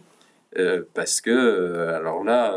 [0.58, 2.56] euh, parce que, euh, alors là,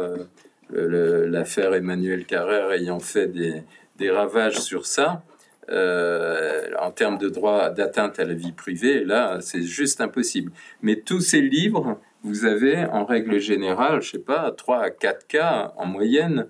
[0.74, 5.22] euh, l'affaire Emmanuel Carrère ayant fait des ravages sur ça,
[5.70, 10.52] euh, en termes de droit d'atteinte à la vie privée, là, c'est juste impossible.
[10.82, 15.26] Mais tous ces livres, vous avez en règle générale, je sais pas, 3 à 4
[15.26, 16.46] cas en moyenne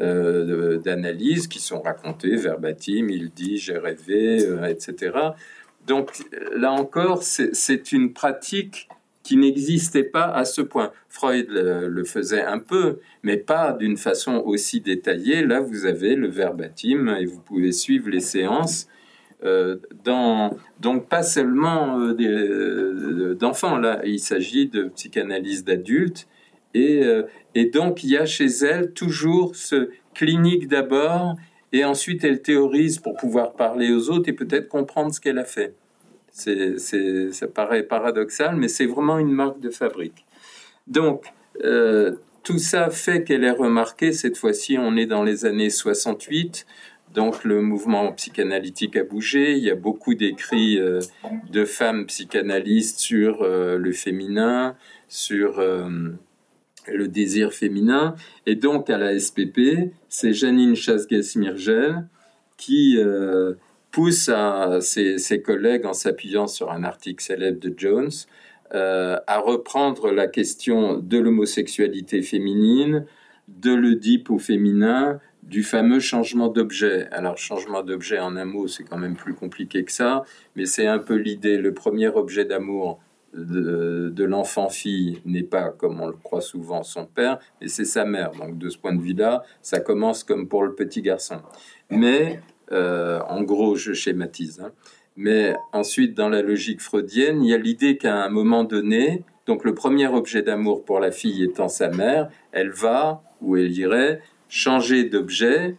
[0.00, 5.12] euh, d'analyse qui sont racontés verbatim, il dit, j'ai rêvé, euh, etc.
[5.86, 6.10] Donc
[6.52, 8.88] là encore, c'est une pratique
[9.24, 10.92] qui n'existait pas à ce point.
[11.08, 15.42] Freud le, faisait un peu, mais pas d'une façon aussi détaillée.
[15.44, 18.86] Là, vous avez le verbatim et vous pouvez suivre les séances.
[19.42, 19.76] Euh,
[20.80, 26.28] donc pas seulement euh, euh, d'enfants, là, il s'agit de psychanalyse d'adultes.
[26.74, 31.36] Et donc il y a chez elle toujours ce clinique d'abord,
[31.72, 35.44] et ensuite elle théorise pour pouvoir parler aux autres et peut-être comprendre ce qu'elle a
[35.44, 35.76] fait.
[36.36, 40.26] C'est, ça paraît paradoxal, mais c'est vraiment une marque de fabrique.
[40.88, 41.26] Donc,
[41.62, 44.12] euh, tout ça fait qu'elle est remarquée.
[44.12, 46.66] Cette fois-ci, on est dans les années 68.
[47.14, 49.52] Donc, le mouvement psychanalytique a bougé.
[49.52, 50.98] Il y a beaucoup d'écrits euh,
[51.52, 54.74] de femmes psychanalystes sur euh, le féminin,
[55.06, 58.16] sur le désir féminin.
[58.44, 62.08] Et donc, à la SPP, c'est Janine Chasgues-Mirgel
[62.56, 62.98] qui
[63.94, 68.10] pousse à ses, collègues, en s'appuyant sur un article célèbre de Jones,
[68.74, 73.06] euh, à reprendre la question de l'homosexualité féminine,
[73.46, 77.06] de l'Oedipe au féminin, du fameux changement d'objet.
[77.12, 80.24] Alors, changement d'objet en un mot, c'est quand même plus compliqué que ça,
[80.56, 81.56] mais c'est un peu l'idée.
[81.56, 82.98] Le premier objet d'amour
[83.32, 88.04] de, de l'enfant-fille n'est pas, comme on le croit souvent, son père, mais c'est sa
[88.04, 88.32] mère.
[88.32, 91.36] Donc, de ce point de vue-là, ça commence comme pour le petit garçon.
[91.90, 92.40] Mais
[92.72, 94.60] euh, en gros, je schématise.
[94.60, 94.72] Hein.
[95.16, 99.64] Mais ensuite, dans la logique freudienne, il y a l'idée qu'à un moment donné, donc
[99.64, 104.22] le premier objet d'amour pour la fille étant sa mère, elle va, ou elle irait,
[104.48, 105.76] changer d'objet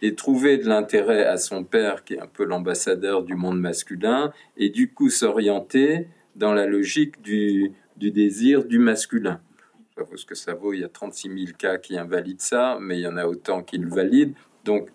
[0.00, 4.32] et trouver de l'intérêt à son père, qui est un peu l'ambassadeur du monde masculin,
[4.56, 9.40] et du coup s'orienter dans la logique du, désir du masculin.
[9.96, 12.78] Ça vaut ce que ça vaut, il y a 36 000 cas qui invalident ça,
[12.80, 14.34] mais il y en a autant qui le valident.
[14.64, 14.88] Donc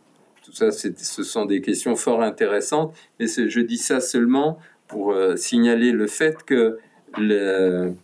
[0.43, 5.35] tout ça, ce sont des questions fort intéressantes, mais je dis ça seulement pour euh,
[5.35, 6.77] signaler le fait que
[7.17, 7.95] le,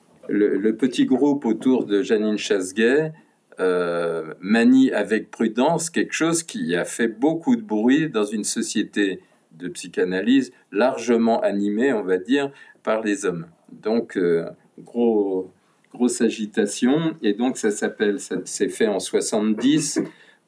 [0.72, 3.12] petit groupe autour de Janine Chasguet
[3.60, 9.20] euh, manie avec prudence quelque chose qui a fait beaucoup de bruit dans une société
[9.52, 12.52] de psychanalyse largement animée, on va dire,
[12.84, 13.48] par les hommes.
[13.72, 15.52] Donc, euh, gros,
[15.94, 20.00] grosse agitation, et donc ça s'appelle, ça s'est fait en 70.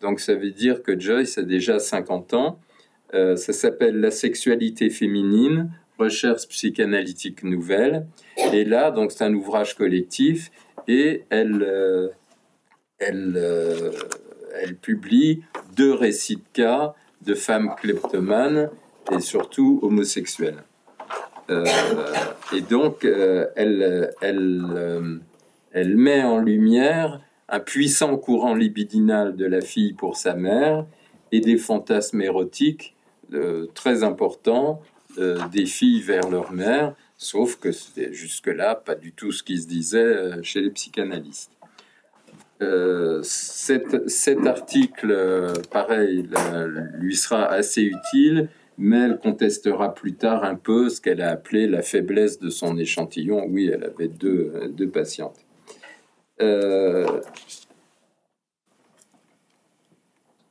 [0.02, 2.60] Donc ça veut dire que Joyce a déjà 50 ans.
[3.14, 8.08] Euh, ça s'appelle La sexualité féminine, recherche psychanalytique nouvelle.
[8.54, 10.52] Et là, donc c'est un ouvrage collectif
[10.88, 12.10] et elle, euh,
[12.97, 13.91] elle, euh,
[14.62, 15.43] elle publie
[15.76, 18.70] deux récits de cas de femmes kleptomanes
[19.12, 20.64] et surtout homosexuelles.
[22.54, 25.22] et donc, elle, elle,
[25.74, 27.20] elle met en lumière
[27.52, 30.86] un puissant courant libidinal de la fille pour sa mère
[31.34, 32.95] et des fantasmes érotiques
[33.34, 34.82] euh, très importants
[35.18, 39.62] euh, des filles vers leur mère, sauf que c'était jusque-là pas du tout ce qui
[39.62, 41.52] se disait euh, chez les psychanalystes.
[43.24, 46.30] cet, article, pareil,
[46.93, 51.68] lui sera assez utile, mais elle contestera plus tard un peu ce qu'elle a appelé
[51.68, 53.45] la faiblesse de son échantillon.
[53.49, 55.41] Oui, elle avait deux, deux patientes.
[56.42, 57.22] Euh,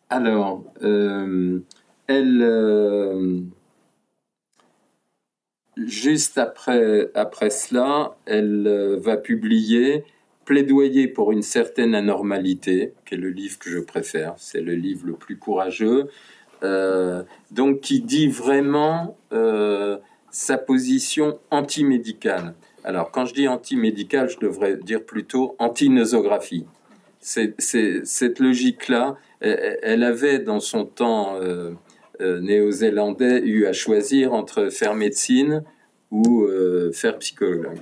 [0.09, 1.61] alors, euh,
[2.07, 3.41] elle, euh,
[5.77, 10.05] juste après, après cela, elle va publier
[10.45, 14.35] Plaidoyer pour une certaine anormalité, qui est le livre que je préfère.
[14.37, 16.09] C'est le livre le plus courageux.
[17.53, 19.17] donc, qui dit vraiment
[20.31, 22.55] sa position antimédicale.
[22.85, 26.67] Alors, quand je dis anti-médical, je devrais dire plutôt anti-nosographie.
[27.21, 31.73] cette logique-là, elle avait dans son temps euh,
[32.21, 35.63] euh, néo-zélandais eu à choisir entre faire médecine
[36.11, 37.81] ou euh, faire psychologue.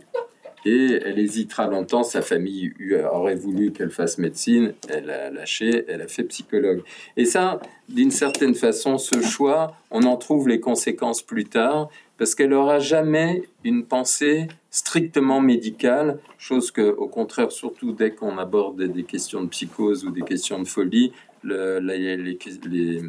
[0.65, 2.73] Et elle hésitera longtemps, sa famille
[3.13, 6.83] aurait voulu qu'elle fasse médecine, elle a lâché, elle a fait psychologue.
[7.17, 11.89] Et ça, d'une certaine façon, ce choix, on en trouve les conséquences plus tard,
[12.19, 18.39] parce qu'elle n'aura jamais une pensée strictement médicale, chose que, au contraire, surtout dès qu'on
[18.39, 21.13] aborde des questions de psychose ou des questions de folie,
[21.45, 23.03] les,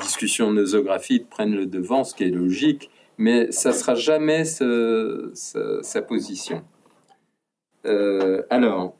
[0.00, 6.64] discussions nosographiques prennent le devant, ce qui est logique, mais ça sera jamais sa position.
[7.84, 8.96] Euh, alors,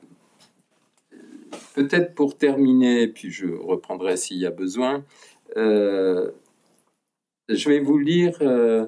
[1.73, 5.03] peut-être pour terminer, puis je reprendrai s'il y a besoin,
[5.57, 6.29] euh,
[7.49, 8.85] je vais vous lire euh,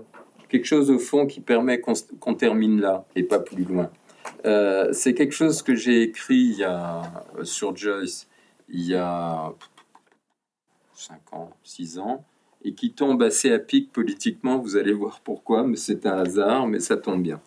[0.49, 3.89] quelque chose au fond qui permet qu'on termine là et pas plus loin.
[4.91, 6.61] C'est quelque chose que j'ai écrit
[7.41, 8.27] sur Joyce
[8.69, 9.51] il y a
[10.93, 12.23] 5 ans, 6 ans,
[12.63, 16.67] et qui tombe assez à pic politiquement, vous allez voir pourquoi, mais c'est un hasard,
[16.67, 17.41] mais ça tombe bien.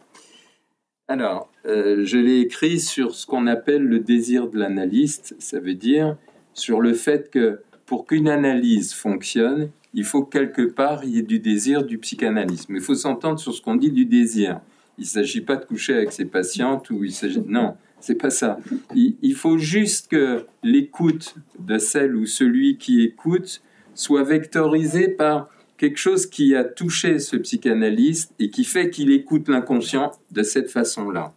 [1.09, 5.75] Alors, euh, je l'ai écrit sur ce qu'on appelle le désir de l'analyste, ça veut
[5.75, 6.17] dire
[6.53, 11.23] sur le fait que pour qu'une analyse fonctionne, il faut quelque part il y ait
[11.23, 12.69] du désir du psychanalyste.
[12.69, 14.61] Mais il faut s'entendre sur ce qu'on dit du désir.
[14.99, 18.31] Il ne s'agit pas de coucher avec ses patientes ou il s'agit non, c'est pas
[18.31, 18.59] ça.
[18.95, 23.63] Il, faut juste que l'écoute de celle ou celui qui écoute
[23.97, 29.49] soit vectorisé par quelque chose qui a touché ce psychanalyste et qui fait qu'il écoute
[29.49, 31.35] l'inconscient de cette façon-là.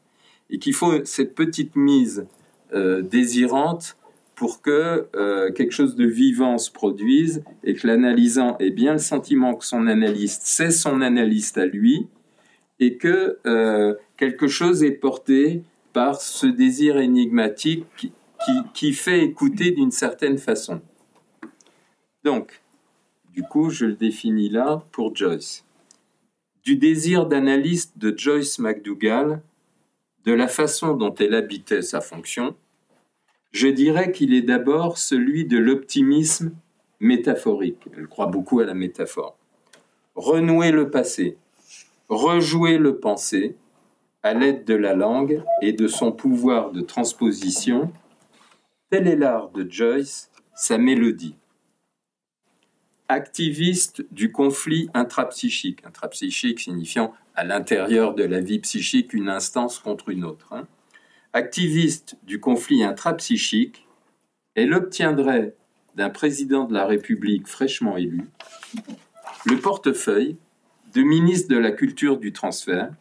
[0.50, 2.28] Et qu'il faut cette petite mise
[2.74, 3.98] euh, désirante
[4.36, 9.00] pour que euh, quelque chose de vivant se produise et que l'analysant ait bien le
[9.00, 12.08] sentiment que son analyste, c'est son analyste à lui,
[12.80, 18.14] et que euh, quelque chose est porté par ce désir énigmatique qui,
[18.74, 20.80] qui fait écouter d'une certaine façon.
[22.24, 22.62] Donc,
[23.34, 25.66] du coup, je le définis là pour Joyce.
[26.64, 29.42] Du désir d'analyste de Joyce McDougall,
[30.26, 32.56] de la façon dont elle habitait sa fonction,
[33.52, 36.52] je dirais qu'il est d'abord celui de l'optimisme
[37.00, 37.88] métaphorique.
[37.98, 39.38] Elle croit beaucoup à la métaphore.
[40.16, 41.38] Renouer le passé,
[42.10, 43.56] rejouer le pensée
[44.22, 47.92] à l'aide de la langue et de son pouvoir de transposition,
[48.90, 51.36] tel est l'art de Joyce, sa mélodie.
[53.10, 60.10] Activiste du conflit intrapsychique, intrapsychique signifiant à l'intérieur de la vie psychique une instance contre
[60.10, 60.54] une autre.
[60.54, 60.68] Hein
[61.34, 63.88] activiste du conflit intrapsychique,
[64.56, 65.56] elle obtiendrait
[65.96, 68.26] d'un président de la République fraîchement élu
[69.46, 70.38] le portefeuille
[70.94, 72.92] de ministre de la Culture du Transfert,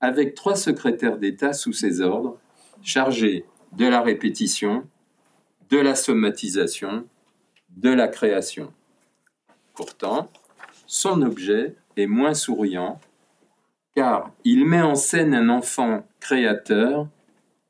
[0.00, 2.38] avec trois secrétaires d'État sous ses ordres,
[2.82, 4.86] chargés de la répétition,
[5.70, 7.06] de la somatisation,
[7.70, 8.72] de la création.
[9.76, 10.30] Pourtant,
[10.86, 12.98] son objet est moins souriant,
[13.94, 17.08] car il met en scène un enfant créateur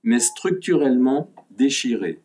[0.04, 2.20] mais structurellement déchiré.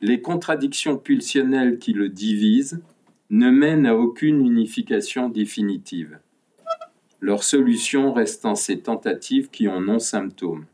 [0.00, 2.82] Les contradictions pulsionnelles qui le divisent
[3.30, 6.18] ne mènent à aucune unification définitive.
[7.20, 10.66] Leur solution restant ces tentatives qui ont non symptômes.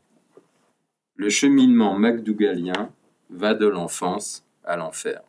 [1.15, 2.91] Le cheminement MacDougallien
[3.29, 5.21] va de l'enfance à l'enfer.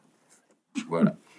[0.88, 1.16] Voilà.